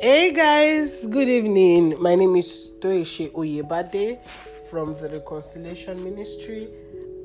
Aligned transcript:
Hey 0.00 0.30
guys, 0.32 1.06
good 1.06 1.28
evening. 1.28 1.94
My 2.00 2.14
name 2.14 2.36
is 2.36 2.72
Toeshe 2.80 3.32
Oyebade 3.32 4.18
from 4.68 4.94
the 5.00 5.08
Reconciliation 5.08 6.04
Ministry, 6.04 6.68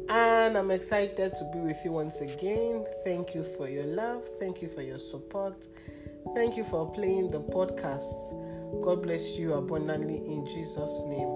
and 0.08 0.58
I'm 0.58 0.72
excited 0.72 1.36
to 1.36 1.52
be 1.52 1.60
with 1.60 1.84
you 1.84 1.92
once 1.92 2.22
again. 2.22 2.86
Thank 3.04 3.36
you 3.36 3.44
for 3.44 3.68
your 3.68 3.86
love, 3.86 4.24
thank 4.40 4.62
you 4.62 4.70
for 4.70 4.81
your 4.81 4.97
support, 4.97 5.68
thank 6.34 6.56
you 6.56 6.63
for 6.63 6.90
playing 6.94 7.31
the 7.31 7.42
podcast. 7.42 8.83
God 8.83 9.03
bless 9.03 9.38
you 9.38 9.53
abundantly 9.53 10.17
in 10.17 10.46
Jesus' 10.46 11.01
name. 11.08 11.31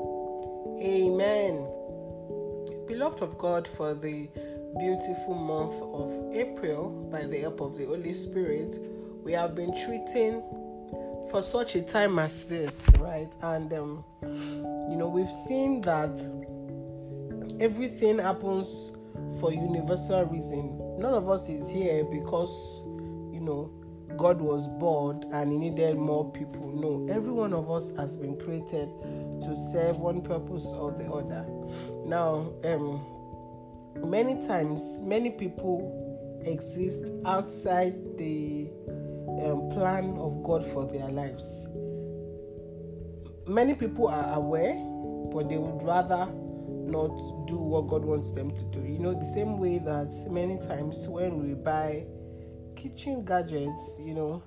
Amen. 0.81 1.67
Beloved 2.87 3.21
of 3.21 3.37
God, 3.37 3.67
for 3.67 3.93
the 3.93 4.29
beautiful 4.79 5.33
month 5.33 5.73
of 5.81 6.33
April, 6.33 6.89
by 7.11 7.25
the 7.25 7.39
help 7.39 7.59
of 7.59 7.77
the 7.77 7.85
Holy 7.85 8.13
Spirit, 8.13 8.79
we 9.23 9.33
have 9.33 9.55
been 9.55 9.75
treating 9.75 10.43
for 11.29 11.41
such 11.41 11.75
a 11.75 11.81
time 11.81 12.19
as 12.19 12.43
this, 12.43 12.85
right? 12.99 13.31
And 13.41 13.71
um, 13.73 14.03
you 14.89 14.95
know, 14.95 15.07
we've 15.07 15.29
seen 15.29 15.81
that 15.81 16.17
everything 17.59 18.19
happens 18.19 18.95
for 19.39 19.51
universal 19.51 20.23
reason. 20.25 20.77
None 20.99 21.13
of 21.13 21.29
us 21.29 21.49
is 21.49 21.69
here 21.69 22.03
because 22.05 22.83
you 23.33 23.41
know 23.41 23.71
God 24.17 24.39
was 24.39 24.67
bored 24.67 25.25
and 25.31 25.51
he 25.51 25.69
needed 25.69 25.97
more 25.97 26.31
people. 26.31 26.71
No, 26.73 27.07
every 27.13 27.31
one 27.31 27.53
of 27.53 27.69
us 27.69 27.93
has 27.97 28.15
been 28.15 28.37
created 28.37 28.89
to 29.41 29.55
serve 29.55 29.97
one 29.97 30.21
purpose 30.21 30.65
or 30.67 30.91
the 30.91 31.05
other. 31.05 31.45
Now, 32.05 32.53
um, 32.63 33.05
many 34.09 34.45
times, 34.45 34.99
many 35.01 35.31
people 35.31 36.01
exist 36.45 37.11
outside 37.25 38.17
the 38.17 38.69
um, 39.43 39.69
plan 39.69 40.15
of 40.17 40.43
God 40.43 40.65
for 40.65 40.85
their 40.85 41.09
lives. 41.09 41.67
Many 43.47 43.73
people 43.75 44.07
are 44.07 44.33
aware, 44.33 44.73
but 45.31 45.49
they 45.49 45.57
would 45.57 45.83
rather 45.83 46.27
not 46.87 47.15
do 47.47 47.57
what 47.57 47.87
God 47.87 48.03
wants 48.03 48.31
them 48.31 48.51
to 48.51 48.63
do. 48.65 48.79
You 48.81 48.99
know, 48.99 49.13
the 49.13 49.31
same 49.33 49.57
way 49.57 49.79
that 49.79 50.13
many 50.29 50.57
times 50.59 51.07
when 51.07 51.45
we 51.45 51.53
buy 51.53 52.05
kitchen 52.75 53.25
gadgets, 53.25 53.99
you 54.03 54.13
know, 54.13 54.43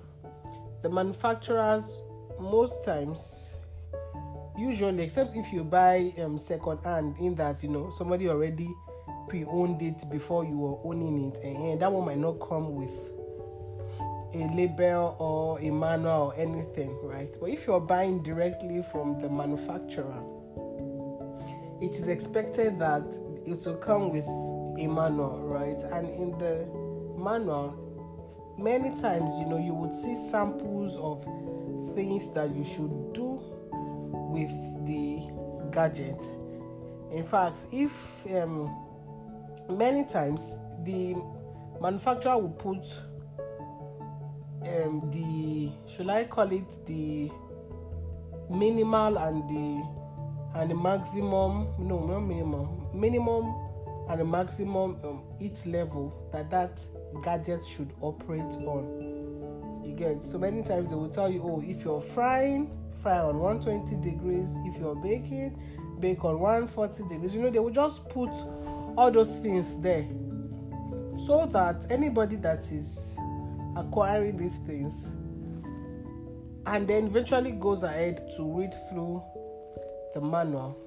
the 0.81 0.89
manufacturers 0.89 2.01
most 2.39 2.85
times 2.85 3.55
usually 4.57 5.03
except 5.03 5.35
if 5.35 5.51
you 5.53 5.63
buy 5.63 6.13
um, 6.19 6.37
second 6.37 6.79
hand 6.83 7.15
in 7.19 7.35
that 7.35 7.63
you 7.63 7.69
know 7.69 7.89
somebody 7.91 8.27
already 8.27 8.69
pre-owned 9.27 9.81
it 9.81 10.09
before 10.09 10.43
you 10.43 10.57
were 10.57 10.77
owning 10.83 11.31
it 11.31 11.43
and 11.43 11.81
that 11.81 11.91
one 11.91 12.05
might 12.05 12.17
not 12.17 12.33
come 12.39 12.75
with 12.75 13.13
a 14.33 14.55
label 14.55 15.15
or 15.19 15.59
a 15.59 15.71
manual 15.71 16.27
or 16.27 16.35
anything, 16.35 16.95
right? 17.01 17.33
But 17.39 17.49
if 17.49 17.65
you're 17.65 17.79
buying 17.79 18.21
directly 18.23 18.83
from 18.91 19.19
the 19.19 19.29
manufacturer, 19.29 20.23
it 21.81 21.95
is 21.95 22.07
expected 22.07 22.77
that 22.79 23.03
it 23.45 23.65
will 23.65 23.77
come 23.77 24.11
with 24.11 24.25
a 24.25 24.87
manual, 24.87 25.41
right? 25.43 25.81
And 25.91 26.09
in 26.09 26.37
the 26.37 26.67
manual, 27.17 27.73
many 28.57 28.89
times, 29.01 29.31
you 29.39 29.45
know, 29.45 29.57
you 29.57 29.73
would 29.73 29.95
see 29.95 30.15
samples 30.29 30.97
of 30.97 31.23
things 31.95 32.31
that 32.33 32.53
you 32.55 32.63
should 32.63 33.13
do 33.13 33.41
with 34.31 34.51
the 34.85 35.31
gadget. 35.71 36.19
In 37.11 37.23
fact, 37.23 37.55
if 37.71 37.91
um, 38.35 38.75
many 39.69 40.05
times 40.05 40.41
the 40.83 41.15
manufacturer 41.81 42.37
will 42.37 42.49
put 42.49 42.85
um, 44.61 45.09
the 45.11 45.71
should 45.91 46.09
I 46.09 46.25
call 46.25 46.51
it 46.51 46.85
the 46.85 47.31
minimal 48.49 49.17
and 49.17 49.47
the 49.49 50.59
and 50.59 50.71
the 50.71 50.75
maximum 50.75 51.67
no 51.77 52.05
not 52.05 52.19
minimum 52.21 52.87
minimum 52.93 53.53
and 54.09 54.19
the 54.19 54.25
maximum 54.25 54.97
um, 55.03 55.21
heat 55.39 55.57
level 55.65 56.13
that 56.31 56.49
that 56.49 56.79
gadget 57.23 57.61
should 57.65 57.93
operate 58.01 58.41
on. 58.65 59.81
You 59.85 59.93
get 59.93 60.25
so 60.25 60.37
many 60.37 60.63
times 60.63 60.89
they 60.89 60.95
will 60.95 61.09
tell 61.09 61.31
you 61.31 61.41
oh 61.43 61.61
if 61.65 61.83
you're 61.83 62.01
frying 62.01 62.71
fry 63.01 63.19
on 63.19 63.39
120 63.39 63.95
degrees. 64.03 64.55
If 64.65 64.79
you're 64.79 64.95
baking 64.95 65.57
bake 65.99 66.23
on 66.23 66.39
140 66.39 67.03
degrees. 67.07 67.35
You 67.35 67.41
know 67.43 67.49
they 67.49 67.59
will 67.59 67.69
just 67.69 68.07
put 68.09 68.29
all 68.97 69.11
those 69.11 69.31
things 69.37 69.79
there 69.79 70.07
so 71.25 71.45
that 71.51 71.85
anybody 71.89 72.35
that 72.37 72.71
is 72.71 73.15
acquiring 73.75 74.37
these 74.37 74.57
things 74.65 75.11
and 76.65 76.87
then 76.87 77.07
eventually 77.07 77.51
goes 77.51 77.83
ahead 77.83 78.29
to 78.35 78.43
read 78.43 78.73
through 78.89 79.23
the 80.13 80.21
manual, 80.21 80.77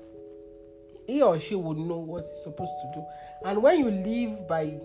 he 1.06 1.22
or 1.22 1.38
she 1.38 1.54
would 1.54 1.78
know 1.78 1.98
what 1.98 2.24
he's 2.24 2.42
supposed 2.44 2.72
to 2.82 2.92
do. 2.94 3.04
And 3.44 3.62
when 3.62 3.78
you 3.80 3.90
live 3.90 4.46
by 4.46 4.78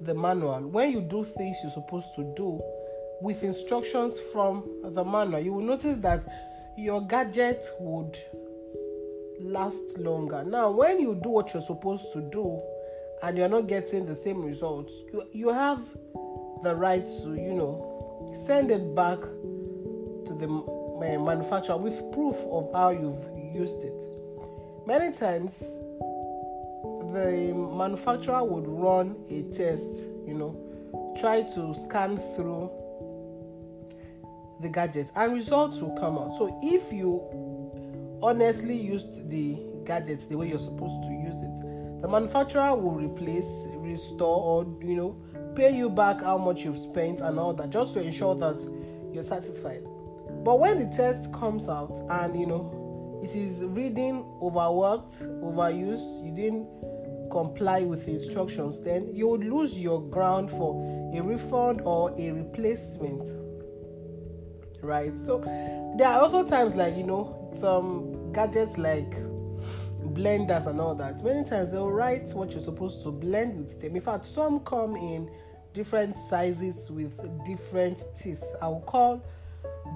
the 0.00 0.14
manual, 0.14 0.60
when 0.68 0.92
you 0.92 1.00
do 1.00 1.24
things 1.24 1.56
you're 1.62 1.72
supposed 1.72 2.14
to 2.16 2.32
do 2.36 2.60
with 3.20 3.42
instructions 3.42 4.20
from 4.32 4.64
the 4.84 5.04
manual, 5.04 5.40
you 5.40 5.52
will 5.54 5.64
notice 5.64 5.96
that 5.98 6.24
your 6.76 7.00
gadget 7.06 7.64
would 7.80 8.16
last 9.40 9.98
longer. 9.98 10.44
Now, 10.44 10.70
when 10.70 11.00
you 11.00 11.14
do 11.14 11.30
what 11.30 11.52
you're 11.54 11.62
supposed 11.62 12.12
to 12.12 12.20
do 12.20 12.62
and 13.22 13.36
you're 13.36 13.48
not 13.48 13.66
getting 13.66 14.06
the 14.06 14.14
same 14.14 14.44
results, 14.44 14.92
you, 15.12 15.22
you 15.32 15.48
have 15.48 15.80
the 16.66 16.74
right 16.74 17.04
to, 17.22 17.34
you 17.34 17.54
know, 17.54 18.34
send 18.44 18.72
it 18.72 18.92
back 18.92 19.20
to 19.20 20.34
the 20.34 20.48
eh, 21.06 21.16
manufacturer 21.16 21.76
with 21.76 21.94
proof 22.12 22.34
of 22.50 22.72
how 22.72 22.90
you've 22.90 23.24
used 23.54 23.78
it. 23.82 23.94
Many 24.84 25.16
times, 25.16 25.60
the 27.12 27.52
manufacturer 27.54 28.42
would 28.42 28.66
run 28.66 29.14
a 29.30 29.42
test, 29.54 29.88
you 30.26 30.34
know, 30.34 31.14
try 31.20 31.42
to 31.42 31.72
scan 31.72 32.18
through 32.34 32.68
the 34.60 34.68
gadget, 34.68 35.12
and 35.14 35.32
results 35.32 35.80
will 35.80 35.96
come 35.96 36.18
out. 36.18 36.34
So, 36.34 36.58
if 36.64 36.92
you 36.92 37.22
honestly 38.22 38.76
used 38.76 39.30
the 39.30 39.56
gadget 39.84 40.28
the 40.28 40.36
way 40.36 40.48
you're 40.48 40.58
supposed 40.58 41.00
to 41.02 41.10
use 41.10 41.36
it, 41.36 42.02
the 42.02 42.08
manufacturer 42.08 42.74
will 42.74 42.96
replace, 42.96 43.68
restore, 43.76 44.64
or 44.64 44.84
you 44.84 44.96
know, 44.96 45.16
pay 45.56 45.74
you 45.74 45.88
back 45.88 46.20
how 46.20 46.36
much 46.36 46.64
you've 46.64 46.78
spent 46.78 47.20
and 47.20 47.38
all 47.38 47.54
that 47.54 47.70
just 47.70 47.94
to 47.94 48.02
ensure 48.02 48.34
that 48.34 48.60
you're 49.12 49.22
satisfied. 49.22 49.82
But 50.44 50.60
when 50.60 50.78
the 50.78 50.94
test 50.94 51.32
comes 51.32 51.68
out 51.68 51.98
and 52.10 52.38
you 52.38 52.46
know 52.46 53.20
it 53.24 53.34
is 53.34 53.64
reading 53.64 54.24
overworked, 54.42 55.14
overused, 55.42 56.24
you 56.24 56.32
didn't 56.32 56.68
comply 57.30 57.80
with 57.80 58.06
instructions, 58.06 58.82
then 58.82 59.10
you 59.14 59.28
would 59.28 59.44
lose 59.44 59.76
your 59.76 60.00
ground 60.00 60.50
for 60.50 61.10
a 61.14 61.20
refund 61.20 61.80
or 61.80 62.14
a 62.18 62.30
replacement. 62.30 63.28
Right? 64.82 65.18
So 65.18 65.40
there 65.96 66.08
are 66.08 66.20
also 66.20 66.46
times 66.46 66.74
like 66.74 66.96
you 66.96 67.02
know 67.02 67.50
some 67.54 68.32
gadgets 68.32 68.76
like 68.76 69.10
blenders 70.12 70.66
and 70.66 70.80
all 70.80 70.94
that. 70.94 71.24
Many 71.24 71.44
times 71.44 71.72
they'll 71.72 71.90
write 71.90 72.28
what 72.34 72.52
you're 72.52 72.60
supposed 72.62 73.02
to 73.02 73.10
blend 73.10 73.58
with 73.58 73.80
them. 73.80 73.96
In 73.96 74.02
fact, 74.02 74.24
some 74.26 74.60
come 74.60 74.96
in 74.96 75.30
different 75.76 76.16
sizes 76.16 76.90
with 76.90 77.14
different 77.44 78.02
teeth. 78.18 78.42
I 78.62 78.68
will 78.68 78.80
call 78.80 79.22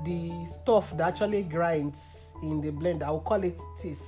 the 0.04 0.44
stuff 0.44 0.94
that 0.98 1.14
actually 1.14 1.42
grinds 1.42 2.32
in 2.42 2.60
the 2.60 2.70
blender, 2.70 3.04
I 3.04 3.10
will 3.10 3.20
call 3.20 3.42
it 3.42 3.58
teeth. 3.80 4.02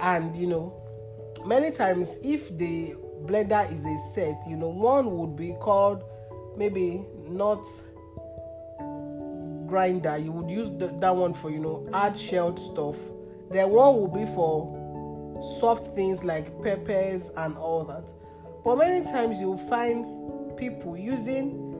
And 0.00 0.34
you 0.36 0.46
know, 0.46 0.72
many 1.44 1.72
times 1.72 2.18
if 2.22 2.56
the 2.56 2.94
blender 3.24 3.70
is 3.70 3.84
a 3.84 4.14
set, 4.14 4.40
you 4.48 4.56
know, 4.56 4.68
one 4.68 5.18
would 5.18 5.36
be 5.36 5.54
called 5.60 6.04
maybe 6.56 7.04
not 7.28 7.64
grinder. 9.66 10.16
You 10.18 10.30
would 10.32 10.50
use 10.50 10.70
the, 10.70 10.86
that 11.00 11.14
one 11.14 11.34
for 11.34 11.50
you 11.50 11.58
know 11.58 11.88
hard 11.92 12.16
shelled 12.16 12.60
stuff. 12.60 12.96
Then 13.50 13.70
one 13.70 13.96
will 13.96 14.08
be 14.08 14.24
for 14.34 14.78
soft 15.58 15.94
things 15.96 16.22
like 16.22 16.62
peppers 16.62 17.30
and 17.36 17.56
all 17.56 17.84
that. 17.84 18.12
But 18.64 18.76
many 18.76 19.04
times 19.04 19.40
you'll 19.40 19.56
find 19.56 20.56
people 20.56 20.96
using 20.96 21.70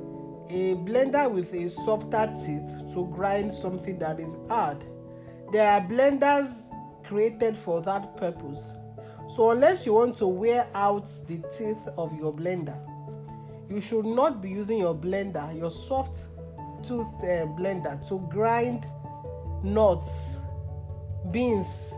a 0.49 0.75
blender 0.75 1.31
with 1.31 1.53
a 1.53 1.69
softer 1.69 2.33
teeth 2.45 2.95
to 2.95 3.07
grind 3.13 3.53
something 3.53 3.99
that 3.99 4.19
is 4.19 4.37
hard. 4.49 4.83
There 5.53 5.69
are 5.69 5.81
blenders 5.81 6.51
created 7.05 7.57
for 7.57 7.83
that 7.83 8.17
purpose. 8.17 8.73
So, 9.29 9.51
unless 9.51 9.87
you 9.87 9.95
want 9.95 10.17
to 10.19 10.27
wear 10.27 10.67
out 10.75 11.09
the 11.29 11.39
teeth 11.57 11.87
of 11.97 12.17
your 12.19 12.33
blender, 12.33 12.77
you 13.69 13.81
should 13.81 14.05
not 14.05 14.43
be 14.43 14.51
using 14.51 14.79
your 14.79 14.95
blender, 14.95 15.57
your 15.57 15.71
soft 15.71 16.19
tooth 16.83 17.07
uh, 17.19 17.47
blender, 17.57 18.07
to 18.09 18.19
grind 18.29 18.87
nuts, 19.63 20.11
beans. 21.31 21.93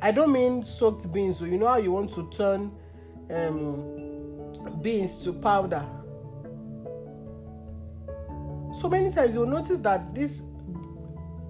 I 0.00 0.12
don't 0.12 0.32
mean 0.32 0.62
soaked 0.62 1.12
beans, 1.12 1.38
so 1.38 1.44
you 1.44 1.58
know 1.58 1.68
how 1.68 1.78
you 1.78 1.90
want 1.90 2.12
to 2.12 2.28
turn 2.30 2.72
um, 3.34 4.82
beans 4.82 5.16
to 5.24 5.32
powder. 5.32 5.84
So 8.74 8.88
many 8.88 9.12
times 9.12 9.34
you'll 9.34 9.46
notice 9.46 9.78
that 9.80 10.14
these 10.14 10.42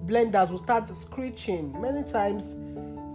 blenders 0.05 0.49
will 0.49 0.57
start 0.57 0.89
screeching 0.89 1.79
many 1.81 2.03
times 2.03 2.55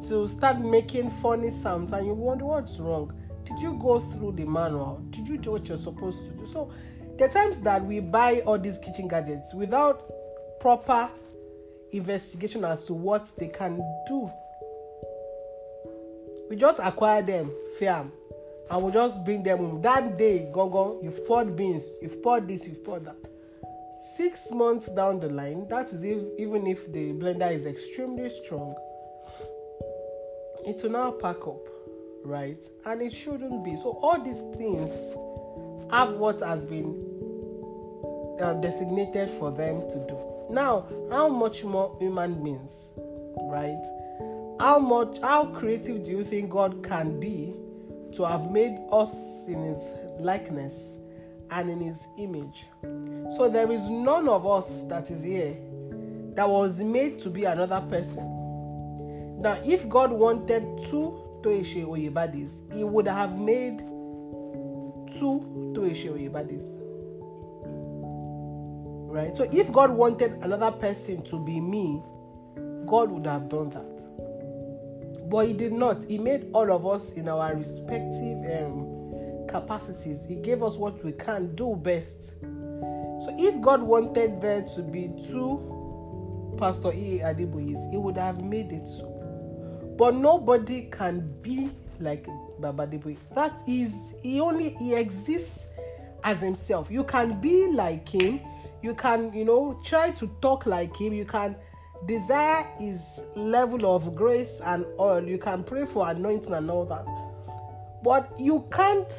to 0.08 0.26
start 0.26 0.60
making 0.60 1.10
funny 1.10 1.50
sounds 1.50 1.92
and 1.92 2.06
you 2.06 2.14
wonder 2.14 2.44
what's 2.46 2.78
wrong. 2.78 3.12
Did 3.44 3.60
you 3.60 3.74
go 3.74 4.00
through 4.00 4.32
the 4.32 4.44
manual? 4.44 5.02
Did 5.10 5.26
you 5.28 5.38
do 5.38 5.52
what 5.52 5.68
you're 5.68 5.76
supposed 5.76 6.24
to 6.26 6.30
do? 6.32 6.46
So 6.46 6.70
the 7.18 7.28
times 7.28 7.60
that 7.62 7.84
we 7.84 8.00
buy 8.00 8.40
all 8.40 8.58
these 8.58 8.78
kitchen 8.78 9.08
gadgets 9.08 9.54
without 9.54 10.10
proper 10.60 11.10
investigation 11.92 12.64
as 12.64 12.84
to 12.84 12.94
what 12.94 13.28
they 13.38 13.48
can 13.48 13.76
do. 14.06 14.30
We 16.48 16.56
just 16.56 16.78
acquire 16.78 17.22
them, 17.22 17.52
fiam, 17.78 18.10
and 18.70 18.82
we 18.82 18.92
just 18.92 19.24
bring 19.24 19.42
them 19.42 19.58
home. 19.58 19.82
That 19.82 20.18
day, 20.18 20.50
go 20.52 20.68
go, 20.68 21.00
you've 21.02 21.26
poured 21.26 21.56
beans, 21.56 21.90
you've 22.02 22.22
poured 22.22 22.48
this, 22.48 22.66
you've 22.66 22.84
poured 22.84 23.06
that. 23.06 23.16
Six 24.16 24.50
months 24.52 24.88
down 24.88 25.20
the 25.20 25.28
line, 25.28 25.66
that 25.68 25.92
is 25.92 26.04
if, 26.04 26.18
even 26.38 26.66
if 26.66 26.92
the 26.92 27.12
blender 27.12 27.50
is 27.50 27.66
extremely 27.66 28.28
strong, 28.30 28.74
it 30.66 30.80
will 30.82 30.90
now 30.90 31.10
pack 31.10 31.46
up, 31.46 31.66
right? 32.24 32.62
And 32.84 33.02
it 33.02 33.12
shouldn't 33.12 33.64
be. 33.64 33.76
So 33.76 33.98
all 34.02 34.22
these 34.22 34.40
things 34.56 34.92
have 35.90 36.14
what 36.14 36.40
has 36.40 36.64
been 36.64 37.04
uh, 38.40 38.54
designated 38.54 39.30
for 39.30 39.50
them 39.50 39.88
to 39.88 39.96
do. 40.06 40.18
Now, 40.50 40.86
how 41.10 41.28
much 41.28 41.64
more 41.64 41.96
human 41.98 42.42
beings, 42.42 42.90
right? 43.36 43.82
How 44.60 44.78
much, 44.78 45.18
how 45.20 45.46
creative 45.46 46.04
do 46.04 46.10
you 46.10 46.24
think 46.24 46.50
God 46.50 46.82
can 46.82 47.18
be 47.18 47.54
to 48.12 48.24
have 48.26 48.50
made 48.50 48.78
us 48.92 49.46
in 49.46 49.62
His 49.62 49.78
likeness 50.18 50.96
and 51.50 51.70
in 51.70 51.80
His 51.80 52.06
image? 52.18 52.66
So 53.36 53.48
there 53.48 53.70
is 53.70 53.88
none 53.88 54.28
of 54.28 54.46
us 54.46 54.82
that 54.82 55.10
is 55.10 55.22
here 55.22 55.56
that 56.34 56.48
was 56.48 56.80
made 56.80 57.18
to 57.18 57.30
be 57.30 57.44
another 57.44 57.80
person. 57.88 58.24
Now, 59.40 59.58
if 59.64 59.88
God 59.88 60.12
wanted 60.12 60.62
two 60.90 61.20
Toeshe 61.42 61.84
Oyebadis, 61.84 62.74
He 62.74 62.84
would 62.84 63.06
have 63.06 63.38
made 63.38 63.78
two 65.18 65.72
Toeshe 65.74 66.10
Oyebadis 66.10 66.78
right? 69.18 69.36
So 69.36 69.48
if 69.50 69.72
God 69.72 69.90
wanted 69.90 70.32
another 70.42 70.70
person 70.70 71.22
to 71.24 71.44
be 71.44 71.60
me, 71.60 72.02
God 72.86 73.10
would 73.10 73.26
have 73.26 73.48
done 73.48 73.70
that. 73.70 74.27
But 75.30 75.46
He 75.46 75.52
did 75.52 75.72
not. 75.72 76.04
He 76.04 76.18
made 76.18 76.48
all 76.52 76.72
of 76.72 76.86
us 76.86 77.12
in 77.12 77.28
our 77.28 77.54
respective 77.54 78.64
um, 78.64 79.46
capacities. 79.48 80.24
He 80.26 80.36
gave 80.36 80.62
us 80.62 80.76
what 80.76 81.02
we 81.04 81.12
can 81.12 81.54
do 81.54 81.76
best. 81.76 82.34
So 82.40 83.34
if 83.38 83.60
God 83.60 83.82
wanted 83.82 84.40
there 84.40 84.62
to 84.62 84.82
be 84.82 85.10
two 85.28 86.54
Pastor 86.58 86.92
E. 86.92 87.20
Adeboyes, 87.22 87.90
He 87.90 87.96
would 87.96 88.16
have 88.16 88.42
made 88.42 88.72
it 88.72 88.86
so. 88.86 89.14
But 89.98 90.14
nobody 90.14 90.88
can 90.90 91.32
be 91.42 91.70
like 92.00 92.26
Baba 92.60 92.86
Adeboye. 92.86 93.16
That 93.34 93.60
is, 93.66 94.14
He 94.22 94.40
only 94.40 94.70
He 94.74 94.94
exists 94.94 95.66
as 96.24 96.40
Himself. 96.40 96.90
You 96.90 97.04
can 97.04 97.40
be 97.40 97.68
like 97.68 98.08
Him 98.08 98.40
you 98.82 98.94
can 98.94 99.32
you 99.32 99.44
know 99.44 99.78
try 99.84 100.10
to 100.10 100.26
talk 100.40 100.66
like 100.66 100.94
him 100.96 101.12
you 101.12 101.24
can 101.24 101.56
desire 102.06 102.66
is 102.80 103.20
level 103.34 103.94
of 103.94 104.14
grace 104.14 104.60
and 104.64 104.86
oil 104.98 105.26
you 105.26 105.38
can 105.38 105.64
pray 105.64 105.84
for 105.84 106.08
anointing 106.08 106.54
and 106.54 106.70
all 106.70 106.84
that. 106.86 107.04
But 108.02 108.30
you 108.38 108.66
can't 108.70 109.12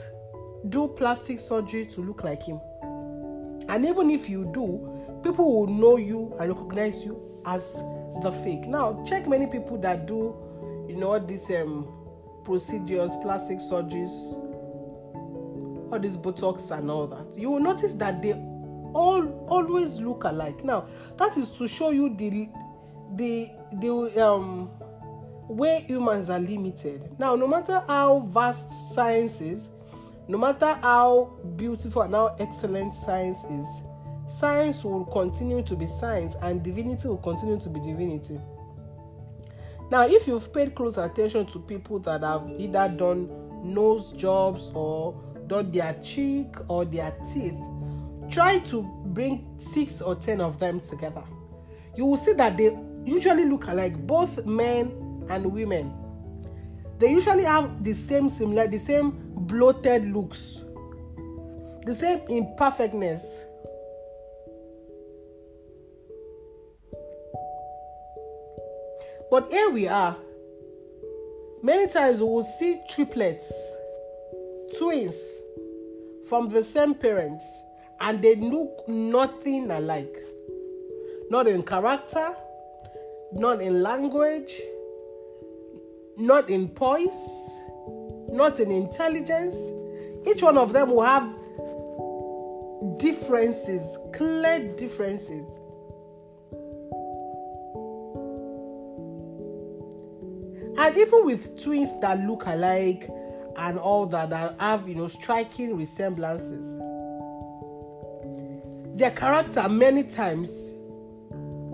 do 0.70 0.88
plastic 0.88 1.40
surgery 1.40 1.86
to 1.88 2.02
look 2.02 2.24
like 2.24 2.44
him. 2.44 2.60
And 3.68 3.86
even 3.86 4.10
if 4.10 4.30
you 4.30 4.50
do 4.54 5.00
people 5.24 5.46
will 5.46 5.68
know 5.68 5.98
you 5.98 6.36
and 6.40 6.50
recognize 6.50 7.04
you 7.04 7.22
as 7.46 7.74
the 8.22 8.32
fake. 8.44 8.68
Now 8.68 9.04
check 9.08 9.28
many 9.28 9.48
people 9.48 9.78
that 9.80 10.06
do 10.06 10.36
you 10.88 10.96
know 10.96 11.20
these 11.20 11.50
um 11.52 11.88
procedures 12.44 13.12
plastic 13.22 13.60
surgeries 13.60 14.46
all 15.92 16.00
these 16.00 16.18
botox 16.18 16.72
and 16.72 16.90
all 16.90 17.08
that. 17.08 17.38
You 17.38 17.52
will 17.52 17.60
notice 17.60 17.94
that 17.94 18.22
they 18.22 18.34
all 18.94 19.46
always 19.48 20.00
look 20.00 20.24
alike. 20.24 20.64
Now 20.64 20.88
that 21.18 21.38
is 21.38 21.50
to 21.52 21.68
show 21.68 21.90
you 21.92 22.16
the 22.16 22.50
the 23.16 23.50
the 23.74 24.24
um 24.24 24.70
way 25.48 25.84
humans 25.88 26.30
are 26.30 26.40
limited 26.40 27.10
now 27.20 27.36
no 27.36 27.48
matter 27.48 27.84
how 27.88 28.20
vast 28.30 28.70
science 28.94 29.42
is 29.42 29.70
no 30.28 30.38
matter 30.38 30.74
how 30.82 31.32
beautiful 31.56 32.04
and 32.04 32.14
how 32.14 32.36
excellent 32.40 32.94
science 32.94 33.38
is 33.50 33.66
science 34.32 34.84
will 34.84 35.06
continue 35.06 35.64
to 35.64 35.76
be 35.76 35.88
science 35.88 36.36
and 36.44 36.62
divinity 36.64 37.08
will 37.08 37.18
continue 37.18 37.60
to 37.60 37.70
be 37.70 37.80
divinity 37.80 38.40
now 39.90 40.06
if 40.06 40.28
you've 40.28 40.54
paid 40.54 40.76
close 40.76 40.98
attention 40.98 41.46
to 41.48 41.60
people 41.60 41.98
that 42.00 42.22
have 42.22 42.48
either 42.60 42.88
done 42.90 43.28
nose 43.64 44.12
jobs 44.12 44.72
or 44.76 45.20
done 45.48 45.72
their 45.72 45.94
cheek 46.04 46.54
or 46.68 46.86
their 46.86 47.12
teeth 47.34 47.58
try 48.30 48.60
to 48.60 48.84
bring 49.08 49.46
six 49.58 50.02
or 50.02 50.16
ten 50.16 50.42
of 50.42 50.60
them 50.60 50.80
together. 50.80 51.24
You 51.96 52.06
will 52.06 52.18
see 52.18 52.34
that 52.34 52.58
they 52.58 52.70
usually 53.06 53.46
look 53.46 53.68
alike, 53.68 53.96
both 54.06 54.46
men 54.46 55.26
and 55.30 55.46
women. 55.46 55.94
They 57.00 57.12
usually 57.12 57.44
have 57.44 57.84
the 57.84 57.94
same 57.94 58.30
similar, 58.30 58.68
the 58.68 58.80
same 58.80 59.14
bloated 59.34 60.12
looks, 60.14 60.62
the 61.86 61.96
same 61.96 62.20
imperfectness. 62.28 63.42
But 69.32 69.52
here 69.52 69.70
we 69.70 69.88
are. 69.88 70.18
Many 71.62 71.88
times 71.88 72.20
we 72.20 72.26
will 72.26 72.44
see 72.44 72.82
triplets, 72.90 73.52
twins 74.78 75.16
from 76.28 76.50
the 76.50 76.64
same 76.64 76.96
parents 76.96 77.46
and 78.02 78.22
they 78.22 78.36
look 78.36 78.88
nothing 78.88 79.70
alike. 79.72 80.16
Not 81.30 81.48
in 81.48 81.64
character, 81.64 82.36
not 83.34 83.62
in 83.62 83.82
language, 83.82 84.60
not 86.18 86.50
in 86.50 86.70
poise, 86.70 87.50
not 88.30 88.60
in 88.60 88.72
intelligence. 88.72 89.56
Each 90.28 90.42
one 90.42 90.58
of 90.58 90.74
them 90.74 90.90
will 90.90 91.04
have 91.04 91.36
differences, 92.98 93.98
clear 94.14 94.76
differences. 94.76 95.46
And 100.78 100.98
even 100.98 101.26
with 101.26 101.62
twins 101.62 102.00
that 102.00 102.20
look 102.22 102.46
alike 102.46 103.10
and 103.58 103.78
all 103.78 104.06
that, 104.08 104.30
that 104.30 104.56
have, 104.60 104.88
you 104.88 104.96
know, 104.96 105.08
striking 105.08 105.76
resemblances 105.76 106.80
their 109.00 109.12
character 109.12 109.68
many 109.70 110.04
times 110.04 110.74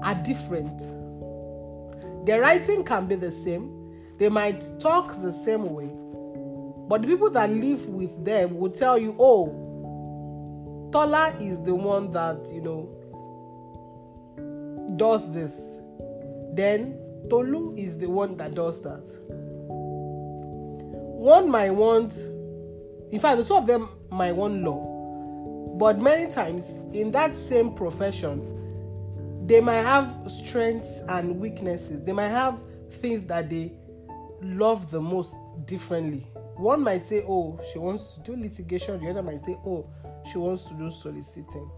are 0.03 0.13
different. 0.23 0.94
Their 2.25 2.41
writing 2.41 2.83
can 2.83 3.07
be 3.07 3.15
the 3.15 3.31
same, 3.31 3.71
they 4.17 4.29
might 4.29 4.63
talk 4.79 5.21
the 5.21 5.31
same 5.31 5.69
way, 5.73 5.89
but 6.87 7.01
the 7.01 7.07
people 7.07 7.29
that 7.31 7.49
live 7.49 7.87
with 7.87 8.25
them 8.25 8.57
will 8.57 8.71
tell 8.71 8.97
you, 8.97 9.15
oh, 9.19 10.89
Tola 10.91 11.35
is 11.39 11.61
the 11.61 11.75
one 11.75 12.11
that, 12.11 12.49
you 12.53 12.61
know, 12.61 12.89
does 14.95 15.31
this. 15.31 15.79
Then 16.53 16.97
Tolu 17.29 17.75
is 17.75 17.97
the 17.97 18.07
one 18.09 18.37
that 18.37 18.55
does 18.55 18.81
that. 18.81 19.09
One 21.17 21.49
might 21.49 21.71
want, 21.71 22.13
in 23.11 23.19
fact, 23.19 23.37
the 23.37 23.43
two 23.43 23.55
of 23.55 23.67
them 23.67 23.89
might 24.09 24.31
want 24.31 24.61
law 24.61 24.95
but 25.77 25.99
many 25.99 26.31
times 26.31 26.79
in 26.93 27.11
that 27.11 27.35
same 27.35 27.73
profession, 27.73 28.54
they 29.45 29.61
might 29.61 29.83
have 29.83 30.09
strengths 30.27 31.01
and 31.07 31.39
weaknesses. 31.39 32.03
They 32.03 32.13
might 32.13 32.29
have 32.29 32.59
things 32.99 33.21
that 33.23 33.49
they 33.49 33.73
love 34.41 34.89
the 34.89 34.99
most 34.99 35.35
differently. 35.65 36.27
One 36.55 36.81
might 36.81 37.05
say, 37.05 37.23
Oh, 37.27 37.59
she 37.71 37.79
wants 37.79 38.15
to 38.15 38.21
do 38.21 38.35
litigation, 38.35 38.99
the 39.03 39.09
other 39.09 39.21
might 39.21 39.43
say, 39.45 39.57
Oh, 39.65 39.87
she 40.31 40.37
wants 40.37 40.65
to 40.65 40.73
do 40.73 40.89
soliciting. 40.89 41.69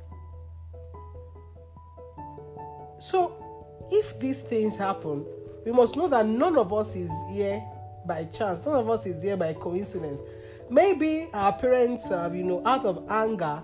So, 2.99 3.87
if 3.91 4.19
these 4.19 4.41
things 4.41 4.75
happen, 4.77 5.25
we 5.65 5.71
must 5.71 5.95
know 5.95 6.07
that 6.07 6.25
none 6.25 6.57
of 6.57 6.71
us 6.73 6.95
is 6.95 7.11
here 7.29 7.61
by 8.05 8.23
chance, 8.25 8.65
none 8.65 8.75
of 8.75 8.89
us 8.89 9.05
is 9.05 9.21
here 9.21 9.35
by 9.35 9.53
coincidence. 9.53 10.21
Maybe 10.69 11.29
our 11.33 11.53
parents 11.53 12.07
have, 12.09 12.35
you 12.35 12.43
know, 12.43 12.65
out 12.65 12.85
of 12.85 13.03
anger, 13.09 13.61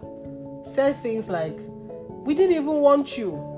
said 0.65 1.01
things 1.01 1.29
like, 1.29 1.57
We 2.25 2.33
didn't 2.35 2.55
even 2.55 2.75
want 2.75 3.17
you. 3.17 3.52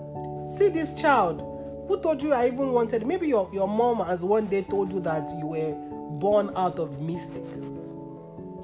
See 0.50 0.70
this 0.70 0.94
child. 0.94 1.42
Who 1.88 2.00
told 2.02 2.22
you 2.22 2.34
I 2.34 2.48
even 2.48 2.72
wanted? 2.72 3.06
Maybe 3.06 3.28
your, 3.28 3.50
your 3.54 3.68
mom 3.68 4.06
has 4.06 4.24
one 4.24 4.48
day 4.48 4.64
told 4.64 4.92
you 4.92 5.00
that 5.02 5.28
you 5.38 5.48
were 5.48 5.74
born 6.20 6.52
out 6.56 6.80
of 6.80 7.02
mistake. 7.02 7.44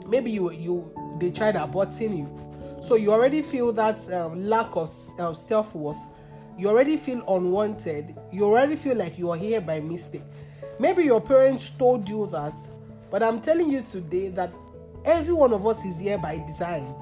Maybe 0.08 0.32
you 0.32 0.52
you 0.52 0.92
they 1.20 1.32
tried 1.32 1.56
aborting 1.56 2.18
you. 2.18 2.82
So 2.82 2.96
you 2.96 3.12
already 3.12 3.42
feel 3.42 3.72
that 3.74 4.12
um, 4.12 4.48
lack 4.48 4.76
of 4.76 4.92
uh, 5.20 5.34
self 5.34 5.76
worth. 5.76 5.98
You 6.58 6.70
already 6.70 6.98
feel 6.98 7.24
unwanted. 7.28 8.16
You 8.32 8.46
already 8.46 8.76
feel 8.76 8.96
like 8.96 9.18
you 9.18 9.32
are 9.32 9.38
here 9.38 9.62
by 9.62 9.80
mistake. 9.80 10.24
Maybe 10.80 11.04
your 11.04 11.22
parents 11.22 11.72
told 11.78 12.10
you 12.10 12.28
that, 12.32 12.60
but 13.10 13.22
I'm 13.22 13.40
telling 13.40 13.72
you 13.72 13.82
today 13.82 14.30
that 14.30 14.52
every 15.06 15.34
one 15.34 15.54
of 15.54 15.66
us 15.66 15.84
is 15.86 16.00
here 16.00 16.18
by 16.18 16.38
design. 16.48 16.94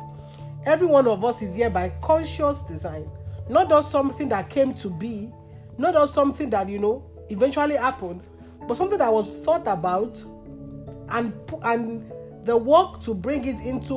Every 0.65 0.88
one 0.88 1.07
of 1.07 1.24
us 1.24 1.41
is 1.41 1.55
here 1.55 1.69
by 1.69 1.89
conscious 2.01 2.62
design. 2.63 3.09
Not 3.49 3.69
just 3.69 3.91
something 3.91 4.29
that 4.29 4.49
came 4.49 4.73
to 4.75 4.89
be, 4.89 5.31
not 5.77 5.93
just 5.93 6.13
something 6.13 6.49
that, 6.51 6.69
you 6.69 6.79
know, 6.79 7.09
eventually 7.29 7.75
happened, 7.75 8.21
but 8.67 8.77
something 8.77 8.97
that 8.99 9.11
was 9.11 9.31
thought 9.43 9.67
about 9.67 10.23
and 11.09 11.33
and 11.63 12.11
the 12.45 12.55
work 12.55 13.01
to 13.01 13.13
bring 13.13 13.45
it 13.45 13.59
into 13.65 13.95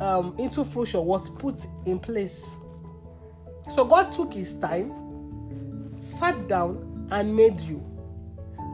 um, 0.00 0.34
into 0.38 0.64
fruition 0.64 1.04
was 1.04 1.28
put 1.28 1.66
in 1.86 1.98
place. 1.98 2.46
So 3.70 3.84
God 3.84 4.12
took 4.12 4.32
his 4.32 4.54
time, 4.58 5.96
sat 5.96 6.48
down, 6.48 7.08
and 7.10 7.34
made 7.34 7.60
you. 7.60 7.84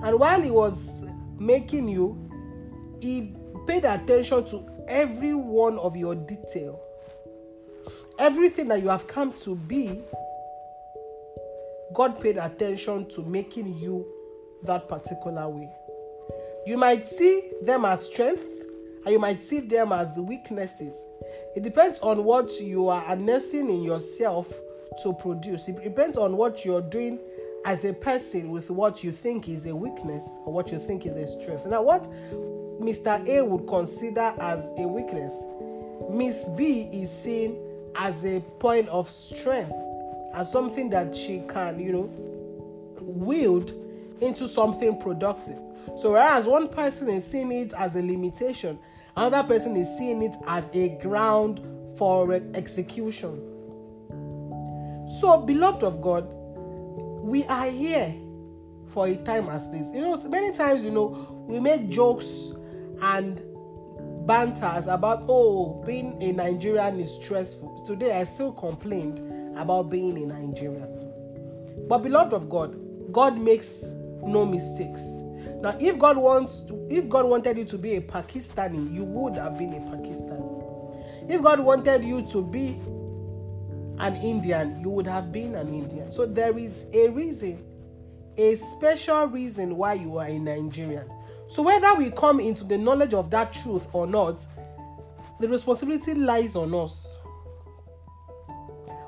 And 0.02 0.18
while 0.18 0.40
he 0.40 0.50
was 0.50 0.90
making 1.38 1.88
you, 1.88 2.30
he 3.00 3.34
paid 3.66 3.84
attention 3.84 4.44
to 4.46 4.68
every 4.86 5.34
one 5.34 5.78
of 5.78 5.96
your 5.96 6.14
detail. 6.14 6.83
Everything 8.18 8.68
that 8.68 8.82
you 8.82 8.88
have 8.88 9.06
come 9.06 9.32
to 9.40 9.56
be, 9.56 10.00
God 11.92 12.20
paid 12.20 12.36
attention 12.36 13.08
to 13.10 13.22
making 13.22 13.76
you 13.76 14.06
that 14.64 14.88
particular 14.88 15.48
way. 15.48 15.70
You 16.66 16.78
might 16.78 17.06
see 17.06 17.50
them 17.62 17.84
as 17.84 18.06
strengths 18.06 18.44
and 19.04 19.12
you 19.12 19.18
might 19.18 19.42
see 19.42 19.60
them 19.60 19.92
as 19.92 20.18
weaknesses. 20.18 20.94
It 21.54 21.62
depends 21.62 21.98
on 22.00 22.24
what 22.24 22.58
you 22.60 22.88
are 22.88 23.00
harnessing 23.00 23.68
in 23.68 23.82
yourself 23.82 24.52
to 25.02 25.12
produce. 25.12 25.68
It 25.68 25.82
depends 25.82 26.16
on 26.16 26.36
what 26.36 26.64
you're 26.64 26.82
doing 26.82 27.18
as 27.64 27.84
a 27.84 27.92
person 27.92 28.50
with 28.50 28.70
what 28.70 29.02
you 29.02 29.12
think 29.12 29.48
is 29.48 29.66
a 29.66 29.74
weakness 29.74 30.26
or 30.44 30.52
what 30.52 30.70
you 30.70 30.78
think 30.78 31.06
is 31.06 31.16
a 31.16 31.26
strength. 31.26 31.66
Now, 31.66 31.82
what 31.82 32.04
Mr. 32.80 33.26
A 33.26 33.44
would 33.44 33.66
consider 33.66 34.34
as 34.38 34.64
a 34.78 34.86
weakness, 34.86 35.32
Miss 36.10 36.48
B 36.50 36.88
is 36.92 37.10
seen 37.10 37.56
as 37.96 38.24
a 38.24 38.40
point 38.58 38.88
of 38.88 39.08
strength, 39.10 39.72
as 40.34 40.50
something 40.50 40.90
that 40.90 41.14
she 41.14 41.42
can, 41.48 41.78
you 41.78 41.92
know, 41.92 42.10
wield 43.00 43.72
into 44.20 44.48
something 44.48 44.98
productive. 44.98 45.58
So, 45.96 46.12
whereas 46.12 46.46
one 46.46 46.68
person 46.68 47.08
is 47.08 47.26
seeing 47.26 47.52
it 47.52 47.72
as 47.74 47.94
a 47.94 48.02
limitation, 48.02 48.78
another 49.16 49.46
person 49.46 49.76
is 49.76 49.88
seeing 49.96 50.22
it 50.22 50.34
as 50.46 50.70
a 50.74 50.88
ground 51.00 51.60
for 51.96 52.32
execution. 52.32 53.50
So, 55.20 55.38
beloved 55.44 55.84
of 55.84 56.00
God, 56.00 56.26
we 57.22 57.44
are 57.44 57.70
here 57.70 58.14
for 58.92 59.06
a 59.06 59.16
time 59.16 59.48
as 59.48 59.70
this. 59.70 59.92
You 59.92 60.00
know, 60.00 60.16
many 60.28 60.52
times, 60.52 60.84
you 60.84 60.90
know, 60.90 61.44
we 61.46 61.60
make 61.60 61.90
jokes 61.90 62.52
and 63.00 63.40
banters 64.26 64.86
about, 64.86 65.24
oh, 65.28 65.82
being 65.86 66.20
a 66.22 66.32
Nigerian 66.32 67.00
is 67.00 67.14
stressful. 67.14 67.82
Today, 67.84 68.12
I 68.18 68.24
still 68.24 68.52
complained 68.52 69.18
about 69.56 69.90
being 69.90 70.16
a 70.18 70.26
Nigerian. 70.26 71.12
But, 71.88 71.98
beloved 71.98 72.32
of 72.32 72.48
God, 72.48 72.76
God 73.12 73.38
makes 73.38 73.84
no 74.22 74.44
mistakes. 74.44 75.02
Now, 75.60 75.76
if 75.78 75.98
God 75.98 76.16
wants, 76.16 76.60
to, 76.60 76.86
if 76.90 77.08
God 77.08 77.26
wanted 77.26 77.58
you 77.58 77.64
to 77.64 77.78
be 77.78 77.96
a 77.96 78.00
Pakistani, 78.00 78.92
you 78.92 79.04
would 79.04 79.36
have 79.36 79.58
been 79.58 79.72
a 79.74 79.80
Pakistani. 79.80 81.30
If 81.30 81.42
God 81.42 81.60
wanted 81.60 82.04
you 82.04 82.26
to 82.28 82.42
be 82.42 82.78
an 83.98 84.16
Indian, 84.16 84.80
you 84.80 84.90
would 84.90 85.06
have 85.06 85.32
been 85.32 85.54
an 85.54 85.68
Indian. 85.68 86.10
So 86.10 86.26
there 86.26 86.58
is 86.58 86.84
a 86.92 87.08
reason, 87.08 87.64
a 88.36 88.56
special 88.56 89.26
reason 89.26 89.76
why 89.76 89.94
you 89.94 90.18
are 90.18 90.26
a 90.26 90.38
Nigerian. 90.38 91.08
So 91.48 91.62
whether 91.62 91.94
we 91.94 92.10
come 92.10 92.40
into 92.40 92.64
the 92.64 92.78
knowledge 92.78 93.14
of 93.14 93.30
that 93.30 93.52
truth 93.52 93.86
or 93.92 94.06
not, 94.06 94.40
the 95.40 95.48
responsibility 95.48 96.14
lies 96.14 96.56
on 96.56 96.74
us. 96.74 97.16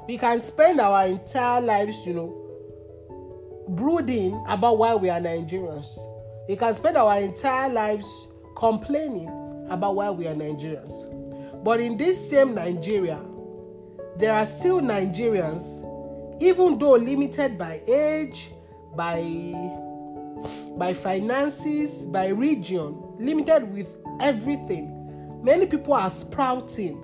We 0.07 0.19
can 0.19 0.41
spend 0.41 0.81
our 0.81 1.07
entire 1.07 1.61
lives, 1.61 2.07
you 2.07 2.15
know, 2.15 3.67
brooding 3.69 4.45
about 4.49 4.79
why 4.79 4.95
we 4.95 5.11
are 5.11 5.21
Nigerians. 5.21 5.99
We 6.49 6.57
can 6.57 6.75
spend 6.75 6.97
our 6.97 7.19
entire 7.19 7.69
lives 7.69 8.29
complaining 8.57 9.29
about 9.69 9.97
why 9.97 10.11
we 10.11 10.29
are 10.29 10.35
Nigerians. 10.35 11.13
But 11.65 11.81
in 11.81 11.97
this 11.97 12.31
same 12.31 12.55
Nigeria, 12.55 13.21
there 14.17 14.33
are 14.33 14.47
still 14.47 14.81
Nigerians, 14.81 15.83
even 16.41 16.79
though 16.79 16.93
limited 16.93 17.59
by 17.59 17.81
age, 17.89 18.51
by 18.95 19.19
by 20.77 20.93
finances, 20.93 22.07
by 22.07 22.29
region, 22.29 22.97
limited 23.19 23.73
with 23.73 23.89
everything. 24.21 24.93
Many 25.43 25.67
people 25.67 25.95
are 25.95 26.11
sprouting. 26.11 27.03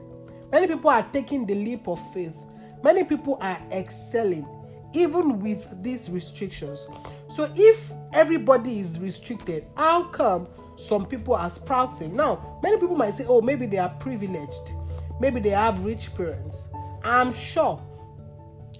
Many 0.50 0.66
people 0.66 0.90
are 0.90 1.06
taking 1.12 1.46
the 1.46 1.54
leap 1.54 1.88
of 1.88 2.00
faith. 2.12 2.36
Many 2.82 3.04
people 3.04 3.38
are 3.40 3.60
excelling 3.70 4.46
even 4.92 5.40
with 5.40 5.82
these 5.82 6.10
restrictions. 6.10 6.86
So 7.30 7.50
if 7.56 7.92
everybody 8.12 8.80
is 8.80 8.98
restricted, 8.98 9.66
how 9.76 10.04
come 10.04 10.48
some 10.76 11.06
people 11.06 11.34
are 11.34 11.50
sprouting? 11.50 12.14
Now, 12.14 12.58
many 12.62 12.78
people 12.78 12.96
might 12.96 13.14
say, 13.14 13.24
oh, 13.26 13.40
maybe 13.40 13.66
they 13.66 13.78
are 13.78 13.88
privileged, 13.88 14.72
maybe 15.20 15.40
they 15.40 15.50
have 15.50 15.84
rich 15.84 16.14
parents. 16.14 16.68
I'm 17.04 17.32
sure 17.32 17.82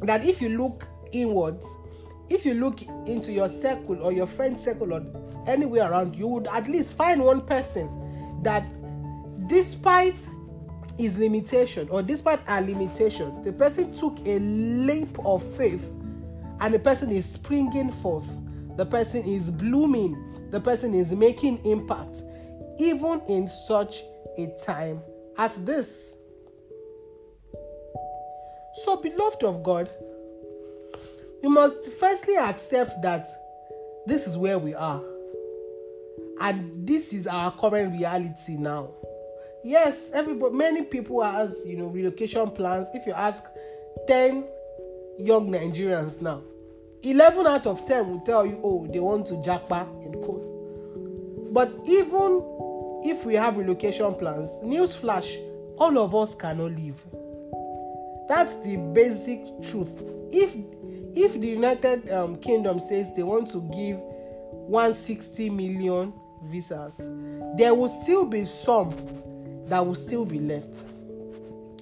that 0.03 0.25
if 0.25 0.43
you 0.43 0.51
look 0.51 0.87
inwards, 1.13 1.67
if 2.29 2.47
you 2.47 2.55
look 2.55 2.83
into 3.07 3.33
your 3.33 3.49
circle 3.49 4.03
or 4.03 4.13
your 4.13 4.27
friend 4.27 4.59
circle 4.59 4.93
or 4.93 5.03
anywhere 5.47 5.91
around, 5.91 6.15
you 6.17 6.27
would 6.29 6.47
at 6.49 6.69
least 6.69 6.97
find 6.97 7.23
one 7.23 7.41
person 7.43 8.41
that, 8.43 8.65
despite 9.49 10.27
his 10.99 11.19
limitation 11.19 11.89
or 11.89 12.03
despite 12.03 12.41
our 12.49 12.61
limitation, 12.61 13.43
the 13.43 13.53
person 13.53 13.93
took 13.95 14.19
a 14.27 14.39
leap 14.39 15.19
of 15.25 15.43
faith 15.57 15.91
and 16.61 16.75
the 16.75 16.79
person 16.79 17.11
is 17.11 17.25
springing 17.25 17.91
forth, 17.91 18.27
the 18.77 18.87
person 18.87 19.23
is 19.25 19.51
blooming, 19.51 20.49
the 20.51 20.61
person 20.61 20.95
is 20.95 21.13
making 21.13 21.65
impact, 21.65 22.19
even 22.79 23.21
in 23.29 23.49
such 23.49 24.03
a 24.39 24.47
time 24.65 25.01
as 25.39 25.57
this. 25.65 26.13
So, 28.75 28.97
beloved 28.97 29.45
of 29.45 29.63
God, 29.63 29.91
we 31.43 31.49
must 31.49 31.91
firstly 31.93 32.37
accept 32.37 33.03
that 33.03 33.27
this 34.07 34.27
is 34.27 34.37
where 34.37 34.59
we 34.59 34.75
are. 34.75 35.03
And 36.41 36.87
this 36.87 37.13
is 37.13 37.27
our 37.27 37.53
current 37.53 37.93
reality 37.93 38.57
now. 38.57 38.91
Yes, 39.65 40.11
everybody 40.13 40.55
many 40.55 40.83
people 40.83 41.23
has, 41.23 41.55
you 41.65 41.77
know, 41.77 41.87
relocation 41.87 42.51
plans. 42.51 42.89
If 42.95 43.07
you 43.07 43.13
ask 43.13 43.45
10 44.09 44.45
young 45.19 45.51
Nigerians 45.51 46.21
now, 46.21 46.43
11 47.03 47.47
out 47.47 47.67
of 47.67 47.87
10 47.87 48.09
will 48.09 48.21
tell 48.21 48.47
you, 48.47 48.61
oh, 48.63 48.87
they 48.87 49.01
want 49.01 49.27
to 49.27 49.35
japa 49.35 49.87
in 50.05 50.13
court. 50.23 50.49
But 51.53 51.73
even 51.87 52.43
if 53.05 53.25
we 53.25 53.35
have 53.35 53.57
relocation 53.57 54.15
plans, 54.15 54.49
newsflash, 54.63 55.37
all 55.77 55.99
of 55.99 56.15
us 56.15 56.35
cannot 56.35 56.73
leave. 56.73 57.01
That's 58.29 58.57
the 58.57 58.77
basic 58.95 59.41
truth. 59.63 59.93
If 60.33 60.57
if 61.15 61.39
the 61.41 61.47
United 61.47 62.11
um, 62.11 62.37
Kingdom 62.37 62.79
says 62.79 63.15
they 63.15 63.23
want 63.23 63.49
to 63.53 63.61
give 63.75 63.99
160 63.99 65.51
million 65.51 66.13
visas, 66.45 67.01
there 67.57 67.75
will 67.75 67.89
still 67.89 68.27
be 68.27 68.45
some 68.45 68.91
that 69.67 69.85
will 69.85 69.95
still 69.95 70.25
be 70.25 70.39
left. 70.39 70.77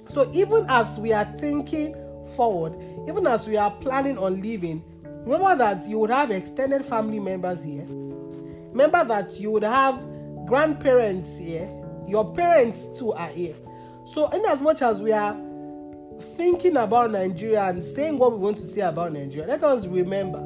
So 0.09 0.31
even 0.33 0.67
as 0.69 0.99
we 0.99 1.13
are 1.13 1.25
thinking 1.39 1.95
forward, 2.35 2.77
even 3.09 3.27
as 3.27 3.47
we 3.47 3.57
are 3.57 3.71
planning 3.71 4.19
on 4.19 4.41
leaving, 4.41 4.83
remember 5.25 5.57
that 5.57 5.89
you 5.89 5.99
would 5.99 6.11
have 6.11 6.31
extended 6.31 6.85
family 6.85 7.21
members 7.21 7.63
here. 7.63 7.87
Remember 7.89 9.05
that 9.05 9.39
you 9.39 9.51
would 9.51 9.63
have 9.63 10.01
grandparents 10.47 11.39
here. 11.39 11.69
Your 12.09 12.35
parents 12.35 12.87
too 12.99 13.13
are 13.13 13.29
here. 13.29 13.55
So, 14.05 14.29
in 14.31 14.45
as 14.47 14.61
much 14.61 14.83
as 14.83 15.01
we 15.01 15.13
are 15.13 15.37
thinking 16.21 16.77
about 16.77 17.11
Nigeria 17.11 17.65
and 17.65 17.83
saying 17.83 18.19
what 18.19 18.33
we 18.33 18.39
want 18.39 18.57
to 18.59 18.63
say 18.63 18.83
about 18.83 19.13
Nigeria, 19.13 19.47
let 19.47 19.63
us 19.65 19.87
remember 19.87 20.41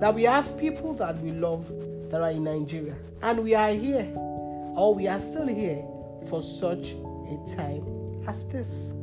that 0.00 0.14
we 0.14 0.24
have 0.24 0.58
people 0.58 0.94
that 0.94 1.18
we 1.20 1.32
love 1.32 1.66
that 2.10 2.20
are 2.20 2.30
in 2.30 2.44
Nigeria. 2.44 2.94
And 3.22 3.44
we 3.44 3.54
are 3.54 3.70
here, 3.70 4.10
or 4.16 4.94
we 4.94 5.06
are 5.08 5.18
still 5.18 5.46
here, 5.46 5.84
for 6.28 6.42
such 6.42 6.92
a 6.92 7.54
time 7.56 7.84
as 8.26 8.46
this. 8.46 8.94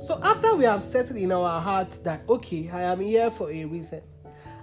So, 0.00 0.18
after 0.22 0.54
we 0.56 0.64
have 0.64 0.82
settled 0.82 1.18
in 1.18 1.30
our 1.30 1.60
hearts 1.60 1.98
that, 1.98 2.22
okay, 2.28 2.70
I 2.72 2.82
am 2.82 3.00
here 3.00 3.30
for 3.30 3.50
a 3.50 3.64
reason, 3.66 4.00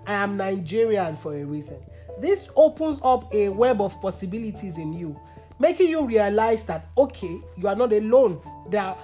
I 0.08 0.14
am 0.16 0.36
Nigerian 0.36 1.16
for 1.16 1.36
a 1.36 1.44
reason, 1.44 1.78
this 2.20 2.50
opens 2.56 3.00
up 3.04 3.32
a 3.34 3.50
web 3.50 3.80
of 3.82 4.00
possibilities 4.02 4.80
in 4.80 4.94
you, 4.94 5.20
making 5.60 5.90
you 5.90 6.06
realize 6.06 6.64
that, 6.66 6.88
okay, 6.98 7.40
you 7.56 7.68
are 7.68 7.76
not 7.76 7.94
alone. 7.94 8.42
There 8.70 8.82
are 8.82 8.98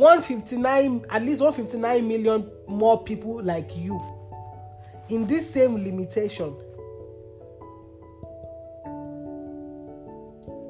159 0.00 1.04
at 1.10 1.22
least 1.22 1.42
159 1.42 2.08
million 2.08 2.50
more 2.66 3.04
people 3.04 3.42
like 3.42 3.76
you 3.76 4.02
in 5.10 5.26
this 5.26 5.52
same 5.52 5.76
limitation. 5.76 6.56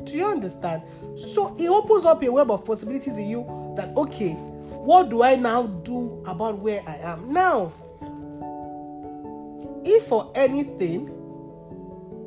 Do 0.03 0.17
you 0.17 0.27
understand? 0.27 0.83
So 1.17 1.55
it 1.57 1.69
opens 1.69 2.05
up 2.07 2.25
a 2.25 2.33
web 2.33 2.51
of 2.51 2.65
possibilities 2.65 3.17
in 3.17 3.29
you 3.29 3.75
that 3.77 3.97
okay 3.97 4.33
what 4.33 5.11
do 5.11 5.23
i 5.23 5.37
now 5.37 5.67
do 5.67 6.25
about 6.27 6.59
where 6.59 6.83
i 6.89 6.97
am? 6.97 7.33
Now 7.33 7.73
if 9.85 10.07
for 10.07 10.33
anything 10.35 11.09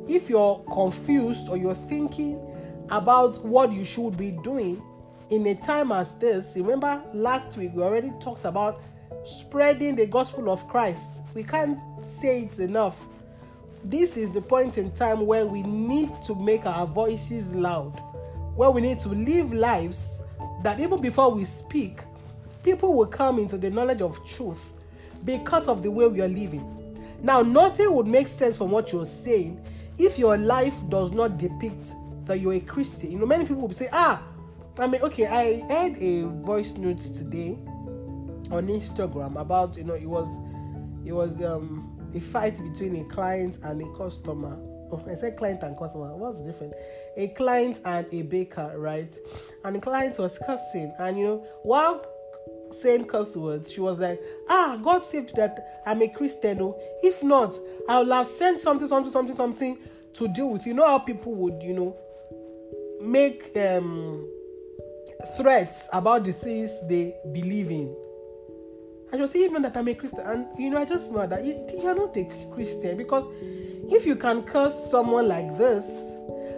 if 0.08 0.30
you're 0.30 0.64
confused 0.72 1.50
or 1.50 1.58
you're 1.58 1.74
thinking 1.74 2.40
about 2.88 3.44
what 3.44 3.72
you 3.72 3.84
should 3.84 4.16
be 4.16 4.30
doing 4.30 4.82
in 5.30 5.46
a 5.46 5.54
time 5.54 5.92
as 5.92 6.14
this, 6.14 6.54
remember 6.56 7.02
last 7.12 7.56
week 7.56 7.72
we 7.74 7.82
already 7.82 8.12
talked 8.20 8.44
about 8.44 8.82
spreading 9.24 9.96
the 9.96 10.06
gospel 10.06 10.50
of 10.50 10.66
Christ. 10.68 11.22
We 11.34 11.42
can't 11.42 11.78
say 12.02 12.42
it 12.42 12.58
enough. 12.58 12.96
This 13.84 14.16
is 14.16 14.30
the 14.30 14.40
point 14.40 14.78
in 14.78 14.90
time 14.92 15.26
where 15.26 15.46
we 15.46 15.62
need 15.62 16.10
to 16.24 16.34
make 16.34 16.66
our 16.66 16.86
voices 16.86 17.54
loud, 17.54 17.98
where 18.54 18.70
we 18.70 18.80
need 18.80 19.00
to 19.00 19.08
live 19.08 19.52
lives 19.52 20.22
that 20.62 20.80
even 20.80 21.00
before 21.00 21.30
we 21.30 21.44
speak, 21.44 22.00
people 22.62 22.94
will 22.94 23.06
come 23.06 23.38
into 23.38 23.58
the 23.58 23.70
knowledge 23.70 24.00
of 24.00 24.18
truth 24.26 24.72
because 25.24 25.68
of 25.68 25.82
the 25.82 25.90
way 25.90 26.06
we 26.06 26.20
are 26.20 26.28
living. 26.28 26.70
Now, 27.22 27.42
nothing 27.42 27.92
would 27.94 28.06
make 28.06 28.28
sense 28.28 28.56
from 28.56 28.70
what 28.70 28.92
you're 28.92 29.04
saying 29.06 29.62
if 29.96 30.18
your 30.18 30.36
life 30.36 30.74
does 30.88 31.12
not 31.12 31.38
depict 31.38 31.92
that 32.26 32.40
you're 32.40 32.54
a 32.54 32.60
Christian. 32.60 33.12
You 33.12 33.18
know, 33.18 33.26
many 33.26 33.44
people 33.44 33.62
will 33.62 33.72
say, 33.72 33.88
ah, 33.92 34.22
I 34.78 34.86
mean, 34.88 35.02
okay, 35.02 35.26
I 35.26 35.60
heard 35.68 35.96
a 35.98 36.22
voice 36.44 36.74
note 36.74 37.00
today 37.00 37.56
on 38.50 38.66
Instagram 38.66 39.40
about, 39.40 39.76
you 39.76 39.84
know, 39.84 39.94
it 39.94 40.06
was 40.06 40.40
it 41.04 41.12
was 41.12 41.42
um 41.42 41.90
a 42.14 42.20
fight 42.20 42.60
between 42.62 42.96
a 42.96 43.04
client 43.04 43.58
and 43.62 43.80
a 43.80 43.96
customer. 43.96 44.58
Oh, 44.90 45.02
I 45.08 45.14
said 45.14 45.36
client 45.36 45.62
and 45.62 45.76
customer. 45.78 46.14
What's 46.16 46.40
the 46.40 46.44
difference? 46.44 46.74
A 47.16 47.28
client 47.28 47.80
and 47.84 48.06
a 48.12 48.22
baker, 48.22 48.72
right? 48.76 49.16
And 49.64 49.76
the 49.76 49.80
client 49.80 50.18
was 50.18 50.38
cussing, 50.38 50.92
and 50.98 51.18
you 51.18 51.24
know, 51.24 51.46
while 51.62 52.04
saying 52.70 53.04
curse 53.06 53.36
words, 53.36 53.72
she 53.72 53.80
was 53.80 54.00
like, 54.00 54.20
Ah, 54.48 54.78
God 54.82 55.04
saved 55.04 55.36
that 55.36 55.82
I'm 55.86 56.02
a 56.02 56.08
Christian. 56.08 56.60
Oh. 56.60 56.76
If 57.02 57.22
not, 57.22 57.54
I 57.88 58.00
would 58.00 58.08
have 58.08 58.26
sent 58.26 58.60
something, 58.60 58.88
something, 58.88 59.12
something, 59.12 59.36
something 59.36 59.78
to 60.14 60.28
deal 60.28 60.50
with. 60.52 60.66
You 60.66 60.74
know 60.74 60.86
how 60.86 60.98
people 60.98 61.34
would, 61.34 61.62
you 61.62 61.74
know, 61.74 61.96
make 63.00 63.56
um, 63.56 64.28
threats 65.36 65.88
about 65.92 66.24
the 66.24 66.32
things 66.32 66.86
they 66.88 67.14
believe 67.32 67.70
in. 67.70 67.94
I 69.12 69.16
just 69.16 69.36
even 69.36 69.62
that 69.62 69.76
I'm 69.76 69.86
a 69.88 69.94
Christian, 69.94 70.20
and 70.20 70.46
you 70.58 70.70
know, 70.70 70.78
I 70.78 70.84
just 70.84 71.12
know 71.12 71.26
that 71.26 71.44
you, 71.44 71.64
you're 71.80 71.94
not 71.94 72.16
a 72.16 72.48
Christian 72.52 72.96
because 72.96 73.24
if 73.90 74.04
you 74.06 74.16
can 74.16 74.42
curse 74.42 74.90
someone 74.90 75.28
like 75.28 75.56
this, 75.56 75.86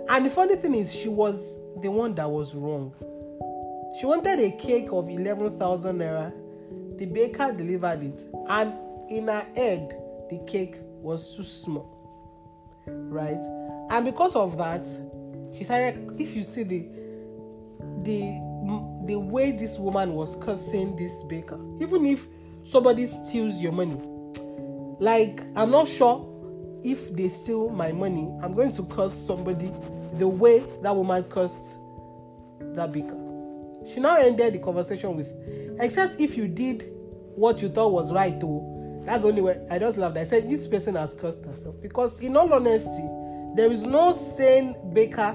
and 0.08 0.24
the 0.24 0.30
funny 0.30 0.56
thing 0.56 0.74
is, 0.74 0.94
she 0.94 1.08
was 1.08 1.56
the 1.82 1.90
one 1.90 2.14
that 2.14 2.30
was 2.30 2.54
wrong. 2.54 2.94
She 4.00 4.06
wanted 4.06 4.40
a 4.40 4.50
cake 4.52 4.88
of 4.90 5.08
11,000 5.08 5.98
naira. 5.98 6.32
The 6.98 7.06
baker 7.06 7.52
delivered 7.52 8.02
it, 8.02 8.20
and 8.48 8.72
in 9.10 9.28
her 9.28 9.46
head, 9.54 9.94
the 10.30 10.38
cake 10.46 10.76
was 11.02 11.36
too 11.36 11.44
small. 11.44 11.92
Right? 12.86 13.42
And 13.90 14.04
because 14.04 14.34
of 14.34 14.56
that, 14.58 14.86
she 15.56 15.64
started. 15.64 16.18
If 16.18 16.34
you 16.34 16.42
see 16.42 16.62
the 16.62 16.88
the 18.02 18.40
the 19.06 19.16
way 19.16 19.52
this 19.52 19.78
woman 19.78 20.14
was 20.14 20.36
cursing 20.36 20.96
this 20.96 21.22
baker, 21.24 21.58
even 21.80 22.04
if 22.06 22.26
somebody 22.64 23.06
steals 23.06 23.60
your 23.60 23.72
money, 23.72 23.96
like 24.98 25.42
I'm 25.54 25.70
not 25.70 25.88
sure 25.88 26.32
if 26.84 27.14
they 27.14 27.28
steal 27.28 27.70
my 27.70 27.92
money, 27.92 28.28
I'm 28.42 28.52
going 28.52 28.72
to 28.72 28.82
curse 28.84 29.14
somebody 29.14 29.72
the 30.14 30.28
way 30.28 30.64
that 30.82 30.94
woman 30.94 31.24
cursed 31.24 31.78
that 32.60 32.92
baker. 32.92 33.16
She 33.86 34.00
now 34.00 34.16
ended 34.16 34.54
the 34.54 34.58
conversation 34.58 35.16
with, 35.16 35.28
except 35.80 36.20
if 36.20 36.36
you 36.36 36.48
did 36.48 36.92
what 37.34 37.62
you 37.62 37.68
thought 37.68 37.92
was 37.92 38.12
right, 38.12 38.38
though. 38.40 39.02
That's 39.04 39.22
the 39.22 39.28
only 39.28 39.42
way. 39.42 39.64
I 39.70 39.78
just 39.78 39.98
laughed. 39.98 40.16
I 40.16 40.24
said, 40.24 40.50
this 40.50 40.66
person 40.66 40.96
has 40.96 41.14
cursed 41.14 41.44
herself. 41.44 41.80
Because, 41.80 42.20
in 42.20 42.36
all 42.36 42.52
honesty, 42.52 43.08
there 43.54 43.70
is 43.70 43.84
no 43.84 44.10
sane 44.10 44.74
baker 44.92 45.32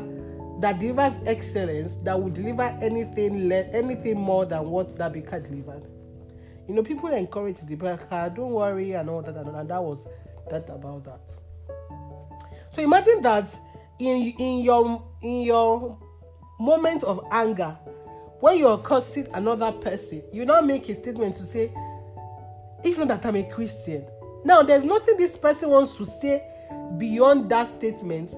that 0.61 0.79
delivers 0.79 1.13
excellence 1.25 1.95
that 2.03 2.21
will 2.21 2.29
deliver 2.29 2.63
anything 2.81 3.49
le- 3.49 3.67
anything 3.71 4.19
more 4.19 4.45
than 4.45 4.69
what 4.69 4.97
that 4.97 5.13
baker 5.13 5.39
delivered. 5.39 5.83
You 6.67 6.75
know, 6.75 6.83
people 6.83 7.09
encourage 7.09 7.59
the 7.61 7.75
baker, 7.75 8.31
don't 8.35 8.51
worry, 8.51 8.93
and 8.93 9.09
all 9.09 9.21
that, 9.21 9.35
and, 9.35 9.55
and 9.55 9.69
that 9.69 9.83
was 9.83 10.07
that 10.49 10.69
about 10.69 11.03
that. 11.05 11.33
So 12.71 12.81
imagine 12.81 13.21
that 13.23 13.53
in 13.99 14.33
in 14.37 14.59
your 14.61 15.03
in 15.21 15.41
your 15.41 15.97
moment 16.59 17.03
of 17.03 17.25
anger, 17.31 17.77
when 18.39 18.57
you're 18.57 18.77
cursing 18.77 19.27
another 19.33 19.71
person, 19.71 20.23
you 20.31 20.45
now 20.45 20.61
make 20.61 20.87
a 20.89 20.95
statement 20.95 21.35
to 21.35 21.45
say, 21.45 21.71
if 22.83 22.97
not 22.97 23.07
that 23.07 23.25
I'm 23.25 23.35
a 23.35 23.43
Christian. 23.43 24.05
Now, 24.43 24.63
there's 24.63 24.83
nothing 24.83 25.17
this 25.17 25.37
person 25.37 25.69
wants 25.69 25.97
to 25.97 26.05
say 26.05 26.43
beyond 26.97 27.49
that 27.49 27.67
statement 27.67 28.33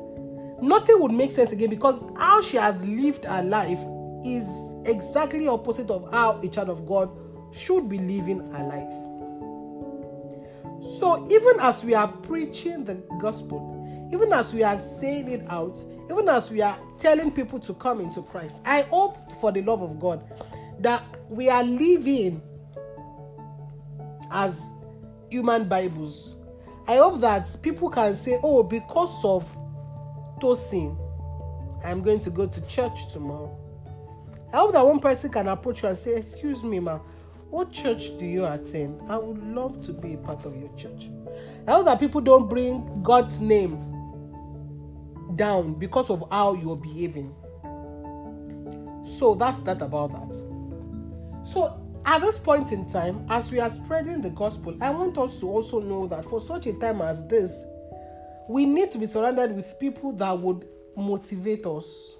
nothing 0.63 0.99
would 1.01 1.11
make 1.11 1.31
sense 1.31 1.51
again 1.51 1.69
because 1.69 2.01
how 2.17 2.41
she 2.41 2.57
has 2.57 2.83
lived 2.85 3.25
her 3.25 3.43
life 3.43 3.79
is 4.25 4.47
exactly 4.85 5.47
opposite 5.47 5.89
of 5.89 6.09
how 6.11 6.39
a 6.41 6.47
child 6.47 6.69
of 6.69 6.85
God 6.87 7.09
should 7.51 7.89
be 7.89 7.97
living 7.97 8.39
her 8.51 8.63
life. 8.63 9.03
So 10.99 11.25
even 11.29 11.59
as 11.59 11.83
we 11.83 11.93
are 11.93 12.07
preaching 12.07 12.83
the 12.83 12.95
gospel, 13.19 14.09
even 14.11 14.33
as 14.33 14.53
we 14.53 14.63
are 14.63 14.77
saying 14.77 15.29
it 15.29 15.45
out, 15.49 15.83
even 16.11 16.27
as 16.29 16.51
we 16.51 16.61
are 16.61 16.77
telling 16.97 17.31
people 17.31 17.59
to 17.59 17.73
come 17.73 18.01
into 18.01 18.21
Christ, 18.21 18.57
I 18.65 18.81
hope 18.81 19.17
for 19.39 19.51
the 19.51 19.61
love 19.61 19.81
of 19.81 19.99
God 19.99 20.23
that 20.79 21.03
we 21.29 21.49
are 21.49 21.63
living 21.63 22.41
as 24.29 24.59
human 25.29 25.67
Bibles. 25.67 26.35
I 26.87 26.97
hope 26.97 27.21
that 27.21 27.55
people 27.61 27.89
can 27.89 28.15
say, 28.15 28.39
oh, 28.43 28.61
because 28.61 29.23
of 29.23 29.45
I'm 31.83 32.01
going 32.01 32.19
to 32.19 32.29
go 32.29 32.47
to 32.47 32.61
church 32.67 33.11
tomorrow. 33.11 33.57
I 34.53 34.57
hope 34.57 34.73
that 34.73 34.85
one 34.85 34.99
person 34.99 35.31
can 35.31 35.47
approach 35.47 35.83
you 35.83 35.89
and 35.89 35.97
say, 35.97 36.15
Excuse 36.15 36.63
me, 36.63 36.79
ma, 36.79 36.99
what 37.49 37.71
church 37.71 38.17
do 38.17 38.25
you 38.25 38.45
attend? 38.45 39.01
I 39.09 39.17
would 39.17 39.43
love 39.43 39.81
to 39.81 39.93
be 39.93 40.15
a 40.15 40.17
part 40.17 40.45
of 40.45 40.55
your 40.55 40.69
church. 40.75 41.09
I 41.67 41.71
hope 41.71 41.85
that 41.85 41.99
people 41.99 42.21
don't 42.21 42.49
bring 42.49 43.03
God's 43.03 43.39
name 43.39 43.77
down 45.35 45.75
because 45.75 46.09
of 46.09 46.23
how 46.31 46.53
you're 46.53 46.75
behaving. 46.75 47.33
So 49.05 49.35
that's 49.35 49.59
that 49.59 49.81
about 49.81 50.11
that. 50.11 50.35
So 51.45 51.79
at 52.05 52.21
this 52.21 52.37
point 52.37 52.71
in 52.71 52.87
time, 52.89 53.25
as 53.29 53.51
we 53.51 53.59
are 53.59 53.69
spreading 53.69 54.21
the 54.21 54.29
gospel, 54.29 54.75
I 54.81 54.89
want 54.91 55.17
us 55.17 55.39
to 55.39 55.49
also 55.49 55.79
know 55.79 56.07
that 56.07 56.25
for 56.25 56.41
such 56.41 56.67
a 56.67 56.73
time 56.73 57.01
as 57.01 57.25
this, 57.27 57.65
we 58.47 58.65
need 58.65 58.91
to 58.91 58.97
be 58.97 59.05
surrounded 59.05 59.55
with 59.55 59.79
people 59.79 60.11
that 60.13 60.37
would 60.37 60.67
motivate 60.95 61.65
us. 61.65 62.15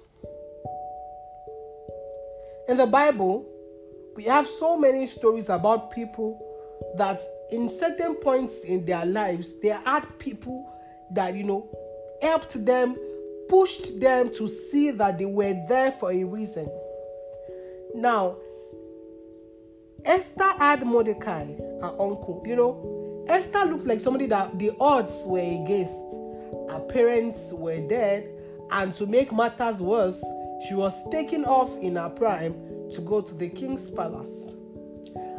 In 2.68 2.76
the 2.76 2.86
Bible, 2.86 3.46
we 4.16 4.24
have 4.24 4.48
so 4.48 4.76
many 4.76 5.06
stories 5.06 5.48
about 5.48 5.90
people 5.90 6.40
that 6.96 7.20
in 7.50 7.68
certain 7.68 8.14
points 8.16 8.60
in 8.60 8.84
their 8.84 9.04
lives, 9.04 9.58
they 9.60 9.68
had 9.68 10.18
people 10.18 10.70
that, 11.10 11.34
you 11.34 11.44
know, 11.44 11.68
helped 12.22 12.64
them, 12.64 12.96
pushed 13.48 14.00
them 14.00 14.32
to 14.34 14.48
see 14.48 14.90
that 14.92 15.18
they 15.18 15.26
were 15.26 15.54
there 15.68 15.92
for 15.92 16.10
a 16.10 16.24
reason. 16.24 16.68
Now, 17.94 18.36
Esther 20.04 20.52
had 20.58 20.84
Mordecai, 20.86 21.44
her 21.44 21.94
uncle. 21.98 22.42
You 22.46 22.56
know, 22.56 22.93
Esther 23.28 23.64
looked 23.64 23.86
like 23.86 24.00
somebody 24.00 24.26
that 24.26 24.58
the 24.58 24.72
odds 24.80 25.24
were 25.26 25.38
against. 25.38 25.98
Her 26.70 26.80
parents 26.88 27.52
were 27.52 27.80
dead, 27.86 28.28
and 28.70 28.92
to 28.94 29.06
make 29.06 29.32
matters 29.32 29.80
worse, 29.80 30.22
she 30.68 30.74
was 30.74 31.08
taken 31.10 31.44
off 31.44 31.70
in 31.78 31.96
her 31.96 32.08
prime 32.10 32.54
to 32.92 33.00
go 33.00 33.20
to 33.20 33.34
the 33.34 33.48
king's 33.48 33.90
palace. 33.90 34.54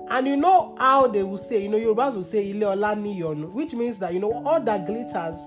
And 0.09 0.27
you 0.27 0.37
know 0.37 0.75
how 0.79 1.07
they 1.07 1.23
will 1.23 1.37
say, 1.37 1.63
you 1.63 1.69
know, 1.69 1.77
Yorubas 1.79 2.15
will 2.15 2.23
say 2.23 2.51
Ile 2.51 2.63
Ola 2.65 2.95
Niyonu, 2.95 3.51
which 3.51 3.73
means 3.73 3.97
that 3.99 4.13
you 4.13 4.19
know 4.19 4.31
all 4.45 4.61
that 4.61 4.85
glitters 4.85 5.37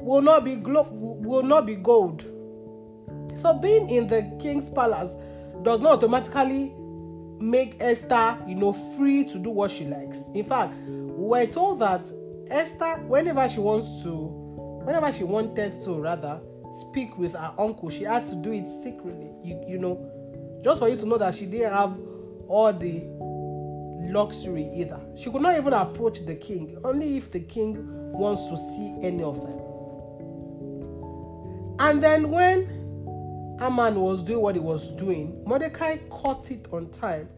will 0.00 0.22
not 0.22 0.44
be 0.44 0.56
glo- 0.56 0.88
will 0.90 1.42
not 1.42 1.66
be 1.66 1.74
gold. 1.74 2.24
So 3.36 3.54
being 3.58 3.90
in 3.90 4.06
the 4.06 4.22
king's 4.40 4.68
palace 4.68 5.12
does 5.62 5.80
not 5.80 5.92
automatically 5.94 6.72
make 7.40 7.76
Esther, 7.80 8.38
you 8.46 8.54
know, 8.54 8.72
free 8.96 9.24
to 9.24 9.38
do 9.38 9.50
what 9.50 9.70
she 9.70 9.86
likes. 9.86 10.24
In 10.34 10.44
fact, 10.44 10.74
we're 11.20 11.46
told 11.46 11.80
that 11.80 12.06
Esther, 12.48 12.96
whenever 13.06 13.48
she 13.48 13.60
wants 13.60 14.02
to, 14.02 14.14
whenever 14.84 15.12
she 15.12 15.24
wanted 15.24 15.76
to 15.78 15.92
rather 15.94 16.40
speak 16.72 17.16
with 17.18 17.32
her 17.34 17.52
uncle, 17.58 17.90
she 17.90 18.04
had 18.04 18.26
to 18.26 18.34
do 18.36 18.52
it 18.52 18.66
secretly. 18.66 19.30
You, 19.44 19.62
you 19.68 19.78
know, 19.78 20.60
just 20.64 20.80
for 20.80 20.88
you 20.88 20.96
to 20.96 21.06
know 21.06 21.18
that 21.18 21.34
she 21.34 21.46
didn't 21.46 21.72
have 21.72 21.96
all 22.48 22.72
the 22.72 23.02
luxury 24.12 24.70
either. 24.74 25.00
She 25.16 25.30
could 25.30 25.42
not 25.42 25.56
even 25.56 25.72
approach 25.72 26.24
the 26.24 26.34
king, 26.34 26.78
only 26.84 27.16
if 27.16 27.30
the 27.30 27.40
king 27.40 27.76
wants 28.12 28.48
to 28.48 28.56
see 28.56 28.96
any 29.02 29.22
of 29.22 29.40
them. 29.40 29.60
And 31.78 32.02
then 32.02 32.30
when 32.30 32.66
Haman 33.58 33.94
was 34.00 34.22
doing 34.22 34.40
what 34.40 34.54
he 34.54 34.60
was 34.60 34.90
doing, 34.92 35.42
Mordecai 35.46 35.98
caught 36.08 36.50
it 36.50 36.66
on 36.72 36.90
time 36.90 37.28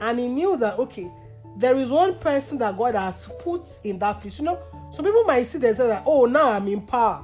and 0.00 0.18
he 0.18 0.28
knew 0.28 0.56
that, 0.58 0.78
okay, 0.78 1.10
there 1.60 1.76
is 1.76 1.90
one 1.90 2.14
person 2.18 2.56
that 2.58 2.76
God 2.76 2.94
has 2.94 3.28
put 3.40 3.68
in 3.84 3.98
that 3.98 4.22
place. 4.22 4.38
You 4.38 4.46
know, 4.46 4.58
some 4.94 5.04
people 5.04 5.24
might 5.24 5.42
see 5.42 5.58
themselves 5.58 5.90
that, 5.90 6.02
oh, 6.06 6.24
now 6.24 6.48
I'm 6.48 6.66
in 6.68 6.80
power. 6.80 7.22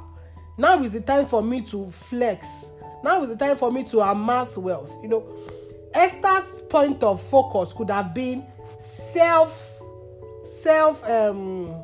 Now 0.58 0.82
is 0.82 0.92
the 0.92 1.00
time 1.00 1.24
for 1.24 1.42
me 1.42 1.62
to 1.62 1.90
flex. 1.90 2.66
Now 3.02 3.22
is 3.22 3.30
the 3.30 3.36
time 3.36 3.56
for 3.56 3.72
me 3.72 3.82
to 3.84 4.00
amass 4.00 4.58
wealth. 4.58 4.92
You 5.02 5.08
know, 5.08 5.26
Esther's 5.94 6.60
point 6.68 7.02
of 7.02 7.22
focus 7.22 7.72
could 7.72 7.88
have 7.88 8.12
been 8.12 8.44
self, 8.78 9.80
self, 10.44 11.02
um, 11.08 11.74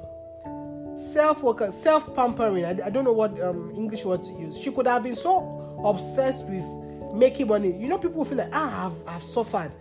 self 0.95 1.43
worker, 1.43 1.71
self 1.71 2.15
pampering. 2.15 2.67
I, 2.67 2.87
I, 2.87 2.91
don't 2.91 3.05
know 3.05 3.13
what 3.13 3.41
um, 3.41 3.73
English 3.75 4.05
word 4.05 4.23
to 4.25 4.33
use. 4.35 4.59
She 4.59 4.71
could 4.71 4.87
have 4.87 5.05
been 5.05 5.17
so 5.17 5.81
obsessed 5.87 6.45
with 6.45 6.65
making 7.15 7.49
money. 7.49 7.75
You 7.75 7.89
know, 7.89 7.97
people 7.97 8.27
feel 8.27 8.39
like, 8.39 8.51
ah, 8.53 8.87
I've, 8.87 9.09
I've 9.09 9.23
suffered. 9.23 9.73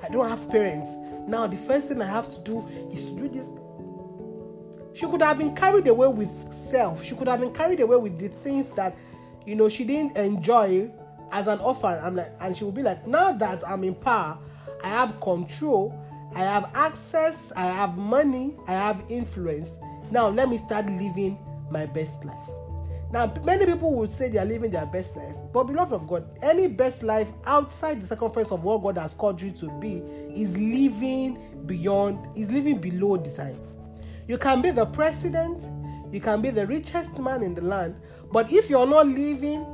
I 0.00 0.08
don't 0.08 0.28
have 0.28 0.48
parents. 0.48 0.92
Now, 1.26 1.46
the 1.46 1.56
first 1.56 1.88
thing 1.88 2.00
I 2.02 2.06
have 2.06 2.28
to 2.34 2.40
do 2.40 2.66
is 2.92 3.12
to 3.12 3.20
do 3.20 3.28
this. 3.28 3.50
She 4.94 5.06
could 5.06 5.22
have 5.22 5.38
been 5.38 5.54
carried 5.54 5.86
away 5.86 6.08
with 6.08 6.30
self. 6.52 7.04
She 7.04 7.14
could 7.14 7.28
have 7.28 7.40
been 7.40 7.52
carried 7.52 7.80
away 7.80 7.96
with 7.96 8.18
the 8.18 8.28
things 8.28 8.68
that, 8.70 8.96
you 9.46 9.54
know, 9.54 9.68
she 9.68 9.84
didn't 9.84 10.16
enjoy 10.16 10.90
as 11.32 11.46
an 11.46 11.60
orphan. 11.60 11.98
I'm 12.02 12.16
like, 12.16 12.32
and 12.40 12.56
she 12.56 12.64
would 12.64 12.74
be 12.74 12.82
like, 12.82 13.06
now 13.06 13.32
that 13.32 13.66
I'm 13.68 13.84
in 13.84 13.94
power, 13.94 14.36
I 14.82 14.88
have 14.88 15.20
control, 15.20 15.94
I 16.34 16.40
have 16.40 16.70
access, 16.74 17.52
I 17.56 17.66
have 17.66 17.96
money, 17.96 18.54
I 18.66 18.72
have 18.72 19.04
influence. 19.08 19.78
Now 20.10 20.28
let 20.28 20.48
me 20.48 20.58
start 20.58 20.86
living 20.86 21.38
my 21.70 21.86
best 21.86 22.24
life. 22.24 22.59
Now, 23.12 23.32
many 23.44 23.66
people 23.66 23.92
will 23.92 24.06
say 24.06 24.28
they 24.28 24.38
are 24.38 24.44
living 24.44 24.70
their 24.70 24.86
best 24.86 25.16
life, 25.16 25.34
but 25.52 25.64
beloved 25.64 25.92
of 25.92 26.06
God, 26.06 26.28
any 26.42 26.68
best 26.68 27.02
life 27.02 27.26
outside 27.44 28.00
the 28.00 28.06
circumference 28.06 28.52
of 28.52 28.62
what 28.62 28.82
God 28.82 28.98
has 28.98 29.14
called 29.14 29.42
you 29.42 29.50
to 29.52 29.68
be 29.80 29.96
is 30.32 30.56
living 30.56 31.66
beyond, 31.66 32.24
is 32.36 32.50
living 32.52 32.78
below 32.78 33.16
design. 33.16 33.58
You 34.28 34.38
can 34.38 34.62
be 34.62 34.70
the 34.70 34.86
president, 34.86 35.68
you 36.12 36.20
can 36.20 36.40
be 36.40 36.50
the 36.50 36.64
richest 36.66 37.18
man 37.18 37.42
in 37.42 37.52
the 37.54 37.62
land, 37.62 37.96
but 38.30 38.52
if 38.52 38.70
you're 38.70 38.86
not 38.86 39.08
living 39.08 39.66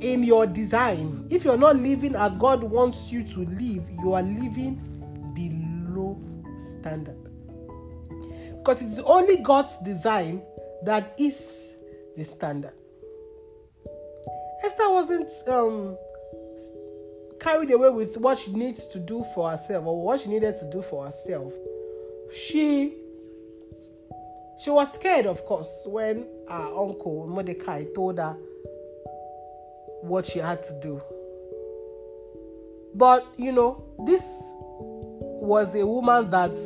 in 0.00 0.22
your 0.22 0.46
design, 0.46 1.26
if 1.30 1.42
you're 1.44 1.56
not 1.56 1.76
living 1.76 2.14
as 2.14 2.32
God 2.34 2.62
wants 2.62 3.10
you 3.10 3.24
to 3.24 3.40
live, 3.40 3.88
you 4.00 4.12
are 4.12 4.22
living 4.22 4.76
below 5.34 6.16
standard. 6.56 7.18
Because 8.58 8.82
it's 8.82 9.00
only 9.00 9.38
God's 9.38 9.76
design 9.78 10.42
that 10.84 11.14
is 11.18 11.71
the 12.16 12.24
standard. 12.24 12.72
Esther 14.64 14.90
wasn't 14.90 15.30
um, 15.48 15.96
carried 17.40 17.70
away 17.72 17.90
with 17.90 18.16
what 18.16 18.38
she 18.38 18.52
needs 18.52 18.86
to 18.86 18.98
do 18.98 19.24
for 19.34 19.50
herself 19.50 19.86
or 19.86 20.00
what 20.00 20.20
she 20.20 20.28
needed 20.28 20.56
to 20.56 20.70
do 20.70 20.82
for 20.82 21.04
herself. 21.06 21.52
She 22.32 22.98
she 24.62 24.70
was 24.70 24.92
scared, 24.92 25.26
of 25.26 25.44
course, 25.44 25.84
when 25.88 26.24
her 26.48 26.78
uncle 26.78 27.26
Mordecai 27.26 27.84
told 27.94 28.18
her 28.18 28.36
what 30.02 30.24
she 30.26 30.38
had 30.38 30.62
to 30.62 30.80
do. 30.80 31.02
But 32.94 33.26
you 33.36 33.50
know, 33.50 33.84
this 34.06 34.22
was 35.40 35.74
a 35.74 35.84
woman 35.84 36.30
that 36.30 36.56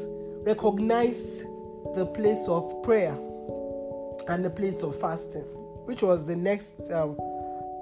recognized 0.44 1.44
the 1.94 2.04
place 2.04 2.46
of 2.48 2.82
prayer 2.82 3.16
and 4.28 4.44
the 4.44 4.50
place 4.50 4.82
of 4.82 4.98
fasting, 5.00 5.42
which 5.86 6.02
was 6.02 6.24
the 6.24 6.36
next 6.36 6.74
um, 6.92 7.16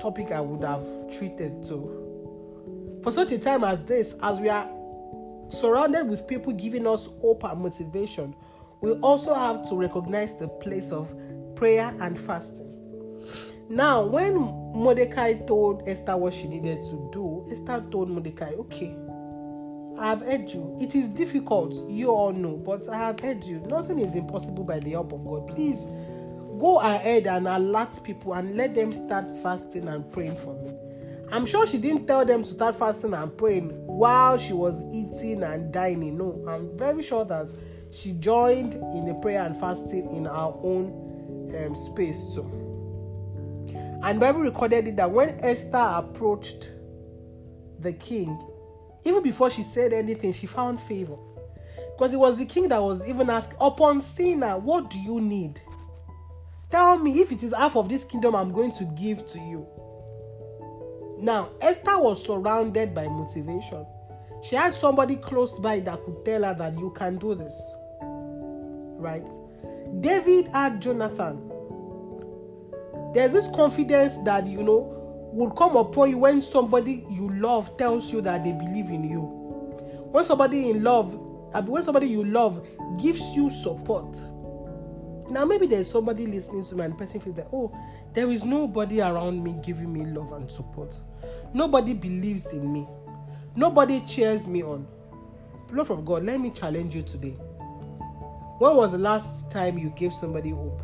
topic 0.01 0.31
I 0.33 0.41
would 0.41 0.63
have 0.67 0.85
treated 1.17 1.63
to. 1.65 3.01
For 3.03 3.13
such 3.13 3.33
a 3.33 3.39
time 3.39 3.65
as 3.65 3.83
this, 3.85 4.15
as 4.23 4.41
we 4.41 4.49
are 4.49 4.69
surrounded 5.49 6.09
with 6.09 6.27
people 6.27 6.53
giving 6.53 6.87
us 6.87 7.09
hope 7.21 7.45
and 7.45 7.61
motivation, 7.61 8.35
we 8.81 8.93
also 8.95 9.35
have 9.35 9.69
to 9.69 9.77
recognize 9.77 10.37
the 10.37 10.49
place 10.49 10.91
of 10.91 11.15
prayer 11.55 11.95
and 12.01 12.19
fasting. 12.19 12.71
Now, 13.69 14.05
when 14.05 14.35
Mordecai 14.37 15.35
told 15.35 15.89
Esther 15.89 16.17
what 16.17 16.35
she 16.35 16.49
needed 16.49 16.83
to 16.83 17.09
do, 17.13 17.47
Esther 17.51 17.83
told 17.91 18.11
Mordecai, 18.11 18.53
Okay, 18.53 18.95
I 19.99 20.11
have 20.11 20.21
heard 20.21 20.51
you. 20.51 20.77
It 20.81 20.95
is 20.95 21.09
difficult, 21.09 21.89
you 21.89 22.11
all 22.11 22.33
know, 22.33 22.57
but 22.57 22.89
I 22.89 22.99
have 22.99 23.21
heard 23.21 23.43
you. 23.45 23.61
Nothing 23.61 24.01
is 24.01 24.15
impossible 24.15 24.65
by 24.65 24.81
the 24.81 24.91
help 24.91 25.13
of 25.13 25.25
God. 25.25 25.47
Please 25.49 25.87
go 26.59 26.81
ahead 26.81 27.27
and 27.27 27.47
alert 27.47 28.03
people 28.03 28.35
and 28.35 28.57
let 28.57 28.75
them 28.75 28.93
start 28.93 29.27
fasting 29.43 29.89
and 29.89 30.11
praying 30.13 30.37
for 30.37 30.55
me. 30.63 30.73
I'm 31.33 31.47
sure 31.47 31.67
she 31.67 31.79
didn't 31.79 32.07
tell 32.07 32.25
them 32.25 32.43
to 32.43 32.51
start 32.51 32.77
fasting 32.77 33.15
and 33.15 33.37
praying 33.37 33.71
while 33.87 34.39
she 34.39 34.53
was 34.53 34.81
eating 34.93 35.43
and 35.43 35.73
dining. 35.73 36.19
No, 36.19 36.45
I'm 36.49 36.77
very 36.79 37.03
sure 37.03 37.25
that 37.25 37.53
she 37.91 38.13
joined 38.13 38.75
in 38.75 39.07
the 39.07 39.15
prayer 39.15 39.43
and 39.43 39.59
fasting 39.59 40.15
in 40.15 40.27
our 40.27 40.53
own 40.63 41.55
um, 41.57 41.75
space 41.75 42.35
too. 42.35 42.51
And 44.05 44.21
Bible 44.21 44.41
recorded 44.41 44.89
it 44.89 44.97
that 44.97 45.11
when 45.11 45.39
Esther 45.43 45.79
approached 45.79 46.71
the 47.81 47.93
king, 47.93 48.39
even 49.05 49.23
before 49.23 49.51
she 49.51 49.63
said 49.63 49.93
anything, 49.93 50.33
she 50.33 50.47
found 50.47 50.81
favor. 50.81 51.17
Because 51.97 52.13
it 52.13 52.19
was 52.19 52.37
the 52.37 52.45
king 52.45 52.69
that 52.69 52.83
was 52.83 53.07
even 53.09 53.31
asked, 53.31 53.55
upon 53.61 54.01
seeing 54.01 54.43
her, 54.43 54.59
what 54.59 54.91
do 54.91 54.99
you 54.99 55.21
need? 55.21 55.61
Tell 56.75 56.99
me 56.99 57.21
if 57.21 57.31
it 57.31 57.45
is 57.45 57.55
half 57.55 57.77
of 57.77 57.89
this 57.89 58.05
kingdom 58.05 58.35
I'm 58.35 58.51
going 58.51 58.73
to 58.73 58.85
give 58.97 59.25
to 59.27 59.39
you. 59.39 59.65
Now, 61.21 61.51
Esther 61.61 61.97
was 62.01 62.21
surrounded 62.25 62.93
by 62.93 63.07
motivation. 63.07 63.87
She 64.43 64.57
had 64.57 64.75
somebody 64.75 65.15
close 65.15 65.57
by 65.61 65.79
that 65.79 66.05
could 66.05 66.25
tell 66.25 66.43
her 66.43 66.53
that 66.53 66.77
you 66.77 66.91
can 66.97 67.17
do 67.19 67.37
this. 67.37 67.77
Right? 68.03 69.25
David 70.01 70.49
had 70.49 70.83
Jonathan. 70.83 71.49
There's 73.15 73.31
this 73.31 73.47
confidence 73.55 74.17
that, 74.25 74.49
you 74.49 74.65
know, 74.65 75.31
will 75.33 75.53
come 75.53 75.77
upon 75.77 76.11
you 76.11 76.19
when 76.19 76.43
somebody 76.43 77.07
you 77.09 77.31
love 77.35 77.77
tells 77.79 78.13
you 78.13 78.21
that 78.23 78.43
they 78.43 78.51
believe 78.51 78.91
in 78.91 79.09
you. 79.09 79.21
When 80.11 80.25
somebody 80.25 80.71
in 80.71 80.83
love, 80.83 81.15
when 81.69 81.85
somebody 81.85 82.09
you 82.09 82.25
love 82.25 82.67
gives 83.01 83.37
you 83.37 83.49
support. 83.49 84.17
Now, 85.31 85.45
maybe 85.45 85.67
there's 85.67 85.91
somebody 85.91 86.27
listening 86.27 86.65
to 86.65 86.75
me 86.75 86.85
and 86.85 86.95
the 86.95 86.99
person 86.99 87.21
feels 87.21 87.37
that, 87.37 87.49
oh, 87.53 87.77
there 88.13 88.31
is 88.31 88.45
nobody 88.45 89.01
around 89.01 89.43
me 89.43 89.57
giving 89.65 89.93
me 89.93 90.05
love 90.05 90.33
and 90.33 90.51
support. 90.51 90.99
Nobody 91.53 91.95
believes 91.95 92.53
in 92.53 92.73
me. 92.73 92.87
Nobody 93.57 94.05
cheers 94.07 94.47
me 94.47 94.63
on. 94.63 94.87
Lord 95.71 95.91
of 95.91 96.05
God, 96.05 96.25
let 96.25 96.41
me 96.41 96.51
challenge 96.51 96.95
you 96.95 97.03
today. 97.03 97.37
When 98.59 98.77
was 98.77 98.93
the 98.93 98.99
last 98.99 99.51
time 99.51 99.79
you 99.79 99.91
gave 99.91 100.13
somebody 100.13 100.51
hope? 100.51 100.81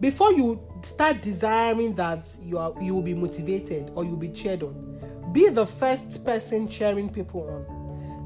Before 0.00 0.32
you 0.32 0.60
start 0.82 1.22
desiring 1.22 1.94
that 1.94 2.26
you 2.42 2.58
are 2.58 2.74
you 2.82 2.94
will 2.94 3.02
be 3.02 3.14
motivated 3.14 3.90
or 3.94 4.04
you'll 4.04 4.16
be 4.16 4.28
cheered 4.28 4.62
on, 4.62 5.30
be 5.32 5.48
the 5.48 5.66
first 5.66 6.24
person 6.24 6.68
cheering 6.68 7.08
people 7.08 7.42
on. 7.42 7.83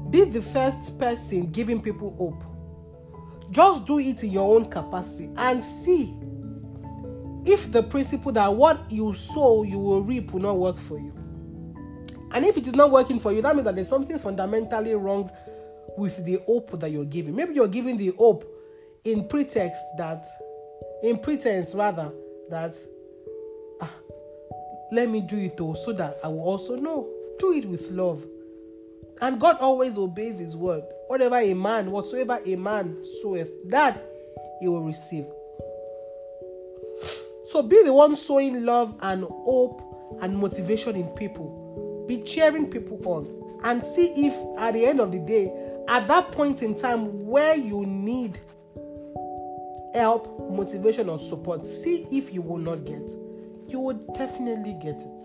Be 0.09 0.23
the 0.25 0.41
first 0.41 0.97
person 0.99 1.51
giving 1.51 1.81
people 1.81 2.15
hope. 2.17 2.43
Just 3.51 3.85
do 3.85 3.99
it 3.99 4.23
in 4.23 4.31
your 4.31 4.55
own 4.55 4.69
capacity 4.69 5.29
and 5.35 5.63
see 5.63 6.15
if 7.45 7.71
the 7.71 7.81
principle 7.81 8.31
that 8.31 8.53
what 8.53 8.91
you 8.91 9.13
sow 9.13 9.63
you 9.63 9.79
will 9.79 10.01
reap 10.01 10.31
will 10.31 10.41
not 10.41 10.57
work 10.57 10.77
for 10.77 10.99
you. 10.99 11.13
And 12.31 12.45
if 12.45 12.57
it 12.57 12.67
is 12.67 12.75
not 12.75 12.91
working 12.91 13.19
for 13.19 13.31
you, 13.31 13.41
that 13.41 13.55
means 13.55 13.65
that 13.65 13.75
there's 13.75 13.87
something 13.87 14.19
fundamentally 14.19 14.93
wrong 14.93 15.31
with 15.97 16.23
the 16.25 16.39
hope 16.45 16.79
that 16.79 16.91
you're 16.91 17.05
giving. 17.05 17.35
Maybe 17.35 17.55
you're 17.55 17.67
giving 17.67 17.97
the 17.97 18.09
hope 18.17 18.45
in 19.03 19.27
pretext 19.27 19.81
that, 19.97 20.27
in 21.03 21.17
pretense 21.17 21.73
rather, 21.73 22.11
that 22.49 22.75
ah, 23.81 23.91
let 24.91 25.09
me 25.09 25.21
do 25.21 25.37
it 25.37 25.57
though, 25.57 25.73
so 25.73 25.91
that 25.93 26.19
I 26.23 26.27
will 26.27 26.41
also 26.41 26.75
know. 26.75 27.09
Do 27.39 27.53
it 27.53 27.65
with 27.65 27.89
love. 27.89 28.23
And 29.21 29.39
God 29.39 29.57
always 29.59 29.97
obeys 29.97 30.39
his 30.39 30.55
word. 30.55 30.83
Whatever 31.07 31.37
a 31.37 31.53
man, 31.53 31.91
whatsoever 31.91 32.39
a 32.45 32.55
man 32.55 33.03
soweth, 33.21 33.49
that 33.69 34.01
he 34.59 34.67
will 34.67 34.83
receive. 34.83 35.25
So 37.51 37.63
be 37.63 37.83
the 37.83 37.93
one 37.93 38.15
sowing 38.15 38.63
love 38.65 38.95
and 39.01 39.23
hope 39.23 39.81
and 40.21 40.37
motivation 40.37 40.95
in 40.95 41.07
people. 41.09 42.05
Be 42.07 42.21
cheering 42.21 42.69
people 42.69 43.01
on. 43.05 43.35
And 43.63 43.85
see 43.85 44.27
if 44.27 44.33
at 44.57 44.73
the 44.73 44.85
end 44.85 44.99
of 45.01 45.11
the 45.11 45.19
day, 45.19 45.51
at 45.87 46.07
that 46.07 46.31
point 46.31 46.61
in 46.61 46.75
time 46.75 47.25
where 47.25 47.55
you 47.55 47.85
need 47.85 48.39
help, 49.93 50.39
motivation, 50.51 51.09
or 51.09 51.17
support, 51.17 51.65
see 51.65 52.07
if 52.11 52.31
you 52.33 52.41
will 52.41 52.57
not 52.57 52.85
get. 52.85 53.11
You 53.67 53.79
will 53.79 53.99
definitely 54.15 54.77
get 54.81 55.01
it. 55.01 55.21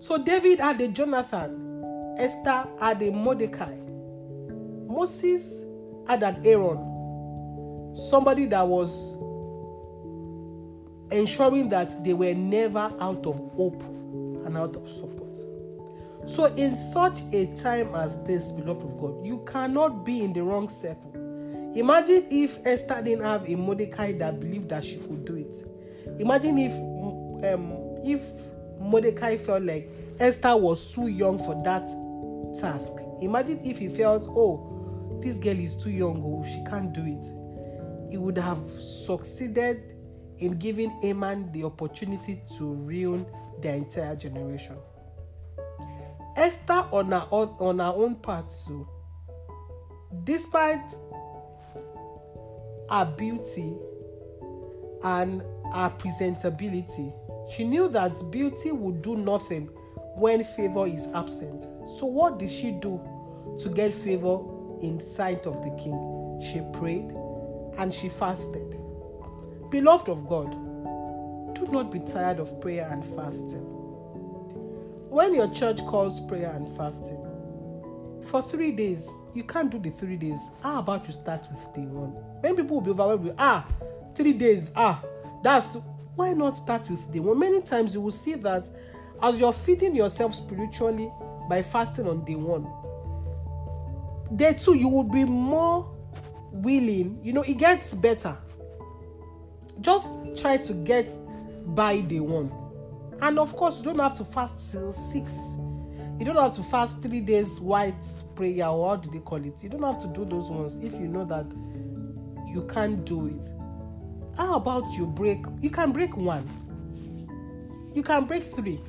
So 0.00 0.22
David 0.22 0.60
had 0.60 0.80
a 0.80 0.88
Jonathan, 0.88 1.67
Esther 2.18 2.66
had 2.80 3.00
a 3.02 3.10
Mordecai, 3.10 3.74
Moses 4.88 5.64
had 6.06 6.22
an 6.22 6.40
Aaron, 6.44 7.94
somebody 7.94 8.46
that 8.46 8.66
was 8.66 9.16
ensuring 11.10 11.68
that 11.68 12.04
they 12.04 12.12
were 12.12 12.34
never 12.34 12.92
out 13.00 13.24
of 13.26 13.36
hope 13.54 13.82
and 14.44 14.56
out 14.56 14.76
of 14.76 14.88
support. 14.90 15.36
So, 16.26 16.46
in 16.56 16.76
such 16.76 17.20
a 17.32 17.46
time 17.54 17.94
as 17.94 18.22
this, 18.24 18.52
beloved 18.52 18.82
of 18.82 18.98
God, 18.98 19.24
you 19.24 19.42
cannot 19.46 20.04
be 20.04 20.22
in 20.22 20.32
the 20.32 20.42
wrong 20.42 20.68
circle. 20.68 21.12
Imagine 21.74 22.26
if 22.30 22.58
Esther 22.66 23.00
didn't 23.02 23.24
have 23.24 23.48
a 23.48 23.54
Mordecai 23.54 24.12
that 24.12 24.40
believed 24.40 24.68
that 24.70 24.84
she 24.84 24.96
could 24.96 25.24
do 25.24 25.36
it. 25.36 25.64
Imagine 26.20 26.58
if 26.58 26.72
um, 27.52 27.72
if 28.04 28.22
Mordecai 28.80 29.36
felt 29.36 29.62
like 29.62 29.88
Esther 30.18 30.56
was 30.56 30.92
too 30.92 31.06
young 31.06 31.38
for 31.38 31.60
that 31.64 31.88
task. 32.60 32.92
Imagine 33.20 33.60
if 33.64 33.78
he 33.78 33.88
felt, 33.88 34.26
oh, 34.28 35.20
this 35.22 35.36
girl 35.38 35.58
is 35.58 35.74
too 35.74 35.90
young, 35.90 36.22
oh, 36.24 36.44
she 36.46 36.62
can't 36.68 36.92
do 36.92 37.02
it. 37.04 38.10
He 38.10 38.16
would 38.16 38.38
have 38.38 38.62
succeeded 38.78 39.94
in 40.38 40.58
giving 40.58 40.90
Haman 41.02 41.52
the 41.52 41.64
opportunity 41.64 42.42
to 42.56 42.74
ruin 42.74 43.26
the 43.60 43.72
entire 43.72 44.16
generation. 44.16 44.76
Esther, 46.36 46.86
on 46.92 47.10
her, 47.10 47.26
own, 47.32 47.48
on 47.58 47.78
her 47.80 47.92
own 47.94 48.14
part, 48.16 48.52
too, 48.66 48.88
despite 50.24 50.92
her 52.90 53.14
beauty 53.16 53.74
and 55.02 55.42
her 55.74 55.92
presentability, 55.98 57.12
she 57.50 57.64
knew 57.64 57.88
that 57.88 58.30
beauty 58.30 58.72
would 58.72 59.02
do 59.02 59.16
nothing 59.16 59.68
when 60.18 60.42
favor 60.42 60.86
is 60.86 61.06
absent. 61.14 61.62
So, 61.98 62.06
what 62.06 62.38
did 62.38 62.50
she 62.50 62.72
do 62.72 63.00
to 63.60 63.68
get 63.68 63.94
favor 63.94 64.38
in 64.82 65.00
sight 65.00 65.46
of 65.46 65.62
the 65.62 65.70
king? 65.82 66.40
She 66.42 66.60
prayed 66.78 67.10
and 67.78 67.92
she 67.92 68.08
fasted. 68.08 68.76
Beloved 69.70 70.08
of 70.08 70.28
God, 70.28 70.50
do 71.54 71.66
not 71.70 71.90
be 71.90 72.00
tired 72.00 72.40
of 72.40 72.60
prayer 72.60 72.88
and 72.90 73.04
fasting. 73.16 73.64
When 75.10 75.34
your 75.34 75.48
church 75.54 75.78
calls 75.86 76.20
prayer 76.20 76.52
and 76.54 76.76
fasting, 76.76 77.24
for 78.26 78.42
three 78.42 78.72
days, 78.72 79.08
you 79.34 79.42
can't 79.42 79.70
do 79.70 79.78
the 79.78 79.90
three 79.90 80.16
days. 80.16 80.38
How 80.62 80.80
about 80.80 81.06
you 81.06 81.14
start 81.14 81.46
with 81.50 81.74
day 81.74 81.86
one? 81.86 82.14
Many 82.42 82.56
people 82.56 82.76
will 82.76 82.82
be 82.82 82.90
overwhelmed 82.90 83.24
with, 83.24 83.34
ah, 83.38 83.66
three 84.14 84.34
days, 84.34 84.70
ah, 84.76 85.02
that's 85.42 85.78
why 86.14 86.32
not 86.34 86.56
start 86.56 86.90
with 86.90 87.10
day 87.12 87.20
one? 87.20 87.38
Many 87.38 87.62
times 87.62 87.94
you 87.94 88.00
will 88.00 88.10
see 88.10 88.34
that 88.34 88.68
as 89.22 89.38
you're 89.40 89.52
feeding 89.52 89.94
yourself 89.94 90.34
spiritually 90.34 91.12
by 91.48 91.62
fasting 91.62 92.06
on 92.06 92.24
day 92.24 92.36
one, 92.36 92.66
day 94.36 94.52
two, 94.54 94.76
you 94.76 94.88
will 94.88 95.04
be 95.04 95.24
more 95.24 95.90
willing. 96.52 97.18
You 97.22 97.32
know, 97.32 97.42
it 97.42 97.58
gets 97.58 97.94
better 97.94 98.36
just 99.80 100.08
try 100.36 100.56
to 100.56 100.72
get 100.72 101.10
by 101.74 102.00
day 102.00 102.20
one. 102.20 102.52
And 103.20 103.38
of 103.38 103.56
course, 103.56 103.78
you 103.78 103.84
don't 103.84 103.98
have 103.98 104.16
to 104.18 104.24
fast 104.24 104.72
till 104.72 104.92
six. 104.92 105.36
You 106.18 106.24
don't 106.24 106.36
have 106.36 106.54
to 106.54 106.62
fast 106.64 107.02
three 107.02 107.20
days 107.20 107.60
white 107.60 107.94
prayer, 108.34 108.66
or 108.66 108.88
what 108.88 109.02
do 109.02 109.10
they 109.10 109.18
call 109.18 109.44
it? 109.44 109.62
You 109.62 109.68
don't 109.68 109.82
have 109.82 110.00
to 110.00 110.08
do 110.08 110.24
those 110.24 110.50
ones 110.50 110.78
if 110.80 110.92
you 110.92 111.06
know 111.08 111.24
that 111.26 111.46
you 112.52 112.66
can't 112.72 113.04
do 113.04 113.26
it. 113.26 113.52
How 114.36 114.54
about 114.54 114.90
you 114.92 115.06
break? 115.06 115.44
You 115.60 115.70
can 115.70 115.92
break 115.92 116.16
one, 116.16 116.46
you 117.94 118.02
can 118.02 118.24
break 118.24 118.54
three, 118.54 118.80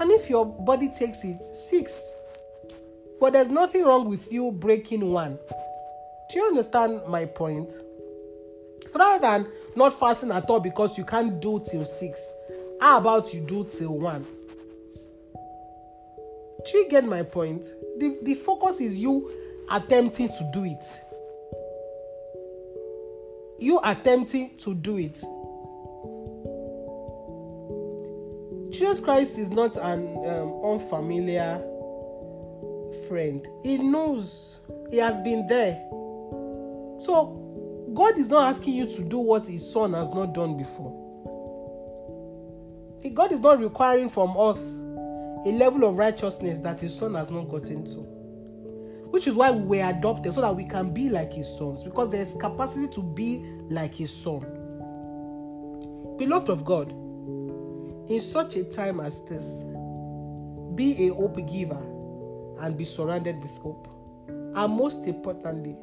and 0.00 0.10
if 0.12 0.30
your 0.30 0.46
body 0.46 0.88
takes 0.88 1.24
it, 1.24 1.42
six. 1.42 2.14
But 3.20 3.32
there's 3.32 3.48
nothing 3.48 3.84
wrong 3.84 4.08
with 4.08 4.32
you 4.32 4.52
breaking 4.52 5.10
one. 5.10 5.38
Do 6.30 6.38
you 6.38 6.46
understand 6.46 7.00
my 7.08 7.24
point? 7.24 7.72
So 8.86 8.98
rather 8.98 9.20
than 9.20 9.46
not 9.76 9.98
fasting 9.98 10.30
at 10.30 10.48
all 10.48 10.60
because 10.60 10.96
you 10.96 11.04
can't 11.04 11.40
do 11.40 11.64
till 11.68 11.84
six, 11.84 12.26
how 12.80 12.98
about 12.98 13.34
you 13.34 13.40
do 13.40 13.64
till 13.64 13.98
one? 13.98 14.24
Do 16.64 16.78
you 16.78 16.88
get 16.88 17.04
my 17.04 17.22
point? 17.22 17.64
The, 17.98 18.18
the 18.22 18.34
focus 18.34 18.80
is 18.80 18.96
you 18.96 19.30
attempting 19.70 20.28
to 20.28 20.50
do 20.52 20.64
it. 20.64 20.84
You 23.58 23.80
attempting 23.82 24.56
to 24.58 24.74
do 24.74 24.98
it. 24.98 25.22
Jesus 28.70 29.00
Christ 29.00 29.38
is 29.38 29.50
not 29.50 29.76
an 29.76 30.06
um, 30.26 30.64
unfamiliar 30.64 31.58
friend. 33.08 33.46
He 33.62 33.78
knows, 33.78 34.58
He 34.90 34.98
has 34.98 35.20
been 35.20 35.46
there. 35.46 35.74
So 37.00 37.90
God 37.94 38.18
is 38.18 38.28
not 38.28 38.48
asking 38.48 38.74
you 38.74 38.86
to 38.86 39.02
do 39.02 39.18
what 39.18 39.46
His 39.46 39.70
Son 39.72 39.94
has 39.94 40.10
not 40.10 40.34
done 40.34 40.56
before. 40.56 41.04
God 43.14 43.32
is 43.32 43.40
not 43.40 43.60
requiring 43.60 44.08
from 44.08 44.36
us 44.36 44.80
a 45.46 45.52
level 45.52 45.84
of 45.84 45.96
righteousness 45.96 46.58
that 46.60 46.78
His 46.78 46.94
Son 46.94 47.14
has 47.14 47.30
not 47.30 47.48
gotten 47.48 47.84
to. 47.86 48.00
Which 49.10 49.26
is 49.26 49.34
why 49.34 49.50
we 49.50 49.78
were 49.78 49.88
adopted 49.88 50.34
so 50.34 50.42
that 50.42 50.54
we 50.54 50.64
can 50.64 50.92
be 50.92 51.08
like 51.08 51.32
His 51.32 51.48
sons, 51.56 51.82
because 51.82 52.10
there's 52.10 52.34
capacity 52.34 52.88
to 52.88 53.02
be 53.02 53.42
like 53.70 53.94
His 53.94 54.14
Son. 54.14 54.40
Beloved 56.18 56.50
of 56.50 56.64
God, 56.64 56.92
in 58.08 58.20
such 58.20 58.56
a 58.56 58.64
time 58.64 59.00
as 59.00 59.20
this, 59.28 59.64
be 60.74 61.08
a 61.08 61.14
hope 61.14 61.36
giver 61.50 61.82
and 62.60 62.76
be 62.76 62.84
surrounded 62.84 63.40
with 63.40 63.56
hope. 63.58 63.88
And 64.28 64.72
most 64.72 65.06
importantly, 65.06 65.76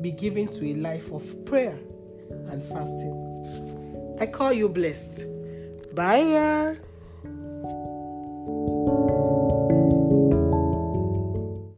be 0.00 0.12
given 0.12 0.48
to 0.48 0.66
a 0.66 0.74
life 0.74 1.10
of 1.10 1.44
prayer 1.44 1.78
and 2.50 2.62
fasting. 2.64 4.16
I 4.20 4.26
call 4.26 4.52
you 4.52 4.68
blessed. 4.68 5.24
Bye. 5.94 6.78